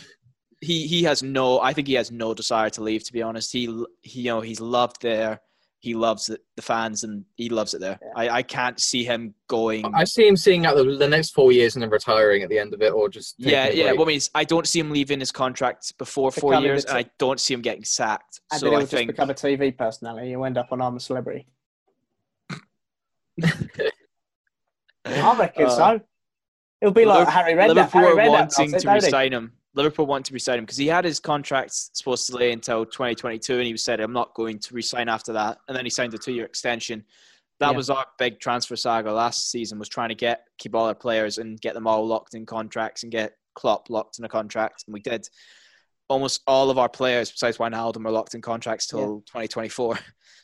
[0.60, 3.50] he he has no i think he has no desire to leave to be honest
[3.52, 3.66] he,
[4.02, 5.40] he you know he's loved there
[5.82, 8.08] he loves it, the fans and he loves it there Yeah.
[8.14, 11.52] I, I can't see him going I see him seeing out the, the next four
[11.52, 13.98] years and then retiring at the end of it, or just yeah yeah break.
[13.98, 16.98] what I mean i don't see him leaving his contract before four years the and
[16.98, 19.34] i don't see him getting sacked And so then i he'll just think become a
[19.34, 20.28] TV personality.
[20.28, 21.46] He'll end up on I'm a Celebrity.
[25.04, 26.00] I reckon Uh, so.
[26.82, 27.68] It'll be like Liverpool- Harry Redknapp.
[27.74, 30.64] liverpool Harry are Redknapp wanting it, to don't resign him liverpool want to resign him
[30.64, 34.34] because he had his contract supposed to lay until 2022 and he said i'm not
[34.34, 37.04] going to resign after that and then he signed a two-year extension
[37.60, 37.76] that Yeah.
[37.76, 41.38] was our big transfer saga last season was trying to get keep all our players
[41.38, 44.94] and get them all locked in contracts and get Klopp locked in a contract and
[44.94, 45.28] we did
[46.08, 49.98] almost all of our players besides Wijnaldum are locked in contracts till 2024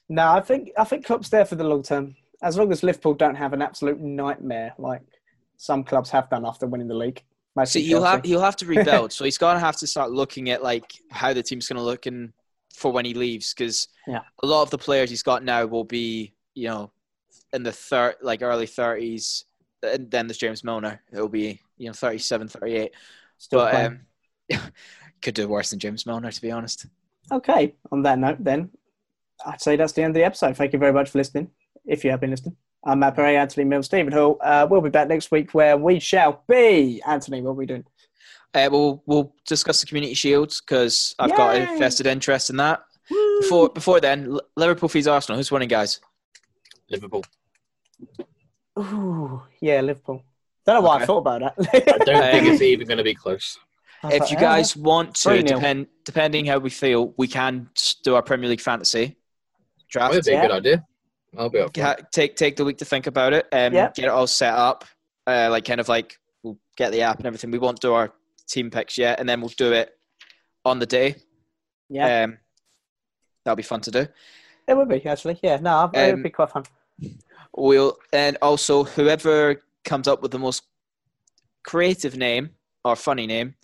[0.08, 2.14] No, I think I think Klopp's there for the long term.
[2.40, 5.00] As long as Liverpool don't have an absolute nightmare like
[5.56, 7.24] some clubs have done after winning the league.
[7.64, 8.04] He'll Chelsea.
[8.04, 9.12] have he'll have to rebuild.
[9.12, 12.32] so he's gonna have to start looking at like how the team's gonna look in
[12.74, 14.20] for when he leaves, because Yeah.
[14.42, 16.92] a lot of the players he's got now will be you know
[17.52, 19.44] in the third like early thirties.
[19.82, 21.02] And then there's James Milner.
[21.12, 22.92] It'll be you know 37, 38.
[23.38, 24.00] Still but playing.
[24.54, 24.60] um,
[25.22, 26.86] could do worse than James Milner to be honest.
[27.32, 28.70] Okay, on that note, then,
[29.44, 30.56] I'd say that's the end of the episode.
[30.56, 31.50] Thank you very much for listening,
[31.84, 32.56] if you have been listening.
[32.86, 34.38] I'm Matt Perry, Anthony Mills, Stephen Hall.
[34.40, 37.02] Uh, we'll be back next week where we shall be.
[37.04, 37.84] Anthony, what are we doing?
[38.54, 42.82] Uh, we'll we'll discuss the community shields because I've got a vested interest in that.
[43.40, 45.36] Before before then, L- Liverpool feeds Arsenal.
[45.36, 46.00] Who's winning, guys?
[46.88, 47.24] Liverpool.
[48.78, 50.22] Ooh, yeah, Liverpool.
[50.64, 51.02] Don't know why Okay.
[51.02, 51.54] I thought about that.
[52.00, 53.58] I don't think Um, it's even going to be close.
[54.02, 57.68] I if like, you guys want to, depend depending how we feel, we can
[58.04, 59.16] do our Premier League fantasy
[59.90, 60.12] draft.
[60.12, 60.38] That'd be Yeah.
[60.44, 60.86] a good idea.
[61.36, 63.90] I'll be up for Ha- take take the week to think about it and Yeah.
[63.94, 64.84] get it all set up.
[65.26, 67.50] Uh, like kind of like we'll get the app and everything.
[67.50, 68.12] We won't do our
[68.48, 69.90] team picks yet, and then we'll do it
[70.64, 71.16] on the day.
[71.88, 72.38] yeah, Um,
[73.44, 74.06] that'll be fun to do.
[74.68, 75.38] it would be actually.
[75.42, 76.64] Yeah, no, it um, would be quite fun.
[77.56, 80.62] We'll and also whoever comes up with the most
[81.64, 82.50] creative name
[82.84, 83.54] or funny name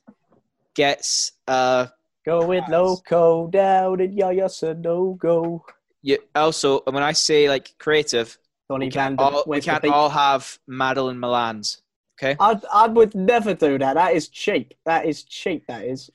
[0.74, 1.86] gets uh
[2.24, 4.48] Go with loco down in Yaya
[4.78, 5.64] no go.
[6.02, 8.36] You also when I say like creative,
[8.68, 11.80] Donny we can't, all, we can't all have Madeline Milans.
[12.20, 12.36] Okay.
[12.40, 13.94] I I would never do that.
[13.94, 14.74] That is cheap.
[14.84, 15.64] That is cheap.
[15.68, 16.10] That is.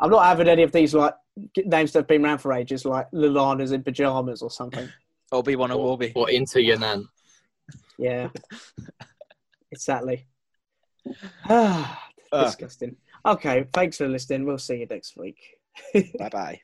[0.00, 1.14] I'm not having any of these like
[1.64, 4.88] names that have been around for ages, like Lallanas in pajamas or something.
[5.32, 6.12] Obi Wan Or, Obi.
[6.14, 7.06] or into your nan.
[7.98, 8.28] Yeah,
[9.72, 10.26] exactly.
[11.48, 12.96] Ah, Uh, Disgusting.
[13.24, 14.44] Okay, thanks for listening.
[14.44, 15.38] We'll see you next week.
[16.18, 16.60] bye bye.